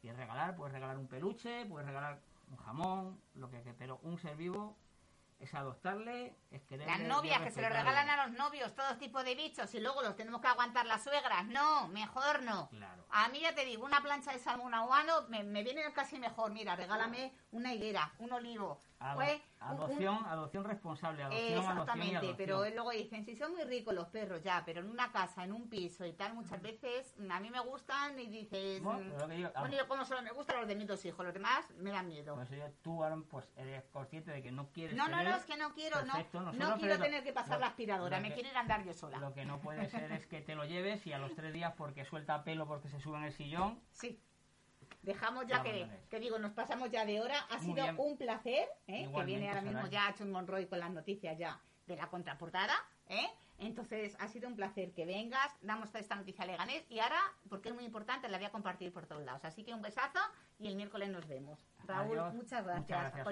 Y 0.02 0.10
regalar, 0.12 0.54
puedes 0.54 0.72
regalar 0.72 0.98
un 0.98 1.08
peluche, 1.08 1.64
puedes 1.66 1.86
regalar 1.86 2.20
un 2.50 2.56
jamón, 2.58 3.20
lo 3.34 3.50
que, 3.50 3.62
que 3.62 3.72
pero 3.72 3.98
un 4.02 4.18
ser 4.18 4.36
vivo 4.36 4.76
es 5.40 5.52
adoptarle, 5.54 6.34
es 6.50 6.62
quererle 6.62 6.98
las 6.98 7.08
novias 7.08 7.40
que 7.42 7.50
se 7.50 7.60
lo 7.60 7.68
regalan 7.68 8.08
a 8.08 8.26
los 8.26 8.36
novios, 8.36 8.74
todo 8.74 8.96
tipo 8.96 9.22
de 9.22 9.34
bichos 9.34 9.74
y 9.74 9.80
luego 9.80 10.02
los 10.02 10.16
tenemos 10.16 10.40
que 10.40 10.46
aguantar 10.46 10.86
las 10.86 11.02
suegras, 11.02 11.46
no, 11.46 11.88
mejor 11.88 12.42
no. 12.42 12.68
Claro. 12.70 13.04
A 13.10 13.28
mí 13.28 13.40
ya 13.40 13.54
te 13.54 13.64
digo, 13.64 13.84
una 13.84 14.00
plancha 14.00 14.32
de 14.32 14.38
salmón 14.38 14.74
ahuano 14.74 15.22
me, 15.28 15.42
me 15.42 15.62
viene 15.62 15.82
casi 15.92 16.18
mejor. 16.18 16.52
Mira, 16.52 16.76
regálame 16.76 17.34
una 17.52 17.74
higuera, 17.74 18.12
un 18.18 18.32
olivo. 18.32 18.80
Ado- 19.04 19.16
pues, 19.16 19.32
un- 19.34 19.38
un- 19.38 19.68
adopción, 19.68 20.24
adopción 20.26 20.64
responsable, 20.64 21.22
adopción, 21.22 21.46
adopción 21.52 21.78
Exactamente, 21.78 22.16
adopción. 22.16 22.36
pero 22.36 22.70
luego 22.70 22.90
dicen, 22.90 23.24
si 23.24 23.36
son 23.36 23.52
muy 23.52 23.64
ricos 23.64 23.94
los 23.94 24.08
perros 24.08 24.42
ya, 24.42 24.62
pero 24.64 24.80
en 24.80 24.88
una 24.88 25.12
casa, 25.12 25.44
en 25.44 25.52
un 25.52 25.68
piso 25.68 26.06
y 26.06 26.12
tal, 26.14 26.32
muchas 26.34 26.60
veces 26.62 27.14
a 27.30 27.40
mí 27.40 27.50
me 27.50 27.60
gustan 27.60 28.18
y 28.18 28.26
dices, 28.26 28.82
Bueno, 28.82 29.00
mm, 29.26 29.30
digo, 29.30 29.50
bueno, 29.58 29.76
yo 29.76 29.86
como 29.88 30.04
solo 30.06 30.22
me 30.22 30.30
gustan 30.32 30.58
los 30.60 30.68
de 30.68 30.76
mis 30.76 30.86
dos 30.86 31.04
hijos, 31.04 31.22
los 31.24 31.34
demás 31.34 31.70
me 31.76 31.90
dan 31.90 32.06
miedo. 32.08 32.34
Por 32.34 32.44
eso 32.44 32.54
yo- 32.54 32.70
tú 32.82 33.02
pues 33.28 33.46
eres 33.56 33.84
consciente 33.92 34.30
de 34.30 34.42
que 34.42 34.50
no 34.52 34.70
quieres 34.70 34.96
No, 34.96 35.08
no, 35.08 35.22
no, 35.22 35.36
es 35.36 35.44
que 35.44 35.56
no 35.56 35.72
quiero, 35.74 36.02
no, 36.04 36.12
Perfecto, 36.14 36.40
no 36.40 36.76
quiero 36.78 36.98
tener 36.98 37.22
que 37.22 37.32
pasar 37.32 37.54
lo- 37.54 37.60
la 37.60 37.66
aspiradora, 37.68 38.20
me 38.20 38.28
que- 38.28 38.34
quiero 38.34 38.48
ir 38.50 38.56
a 38.56 38.60
andar 38.60 38.84
yo 38.84 38.94
sola. 38.94 39.18
Lo 39.18 39.34
que 39.34 39.44
no 39.44 39.60
puede 39.60 39.88
ser 39.90 40.12
es 40.12 40.26
que 40.26 40.40
te 40.40 40.54
lo 40.54 40.64
lleves 40.64 41.06
y 41.06 41.12
a 41.12 41.18
los 41.18 41.34
tres 41.34 41.52
días 41.52 41.74
porque 41.76 42.04
suelta 42.04 42.42
pelo 42.44 42.66
porque 42.66 42.88
se 42.88 43.00
sube 43.00 43.18
en 43.18 43.24
el 43.24 43.32
sillón. 43.32 43.80
Sí. 43.92 44.20
Dejamos 45.04 45.46
ya 45.46 45.62
que, 45.62 45.86
que 46.10 46.18
digo, 46.18 46.38
nos 46.38 46.52
pasamos 46.52 46.90
ya 46.90 47.04
de 47.04 47.20
hora. 47.20 47.38
Ha 47.50 47.58
Muy 47.58 47.66
sido 47.66 47.82
bien. 47.84 47.94
un 47.98 48.16
placer, 48.16 48.68
¿eh? 48.86 49.10
que 49.14 49.24
viene 49.24 49.48
ahora 49.48 49.60
mismo 49.62 49.86
ya 49.88 50.14
Chun 50.16 50.30
Monroy 50.30 50.66
con 50.66 50.80
las 50.80 50.90
noticias 50.90 51.36
ya 51.38 51.60
de 51.86 51.96
la 51.96 52.08
contraportada. 52.08 52.74
¿eh? 53.08 53.26
Entonces, 53.58 54.16
ha 54.18 54.28
sido 54.28 54.48
un 54.48 54.56
placer 54.56 54.92
que 54.92 55.04
vengas, 55.06 55.52
damos 55.60 55.94
esta 55.94 56.16
noticia 56.16 56.44
a 56.44 56.46
Leganés 56.46 56.84
y 56.88 56.98
ahora, 56.98 57.20
porque 57.48 57.68
es 57.68 57.74
muy 57.74 57.84
importante, 57.84 58.28
la 58.28 58.38
voy 58.38 58.46
a 58.46 58.50
compartir 58.50 58.92
por 58.92 59.06
todos 59.06 59.24
lados. 59.24 59.44
Así 59.44 59.62
que 59.62 59.72
un 59.74 59.82
besazo 59.82 60.18
y 60.58 60.66
el 60.68 60.76
miércoles 60.76 61.10
nos 61.10 61.26
vemos. 61.28 61.60
Raúl, 61.86 62.18
Adiós. 62.18 62.34
muchas 62.34 62.64
Muchas 62.64 63.12
gracias. 63.14 63.24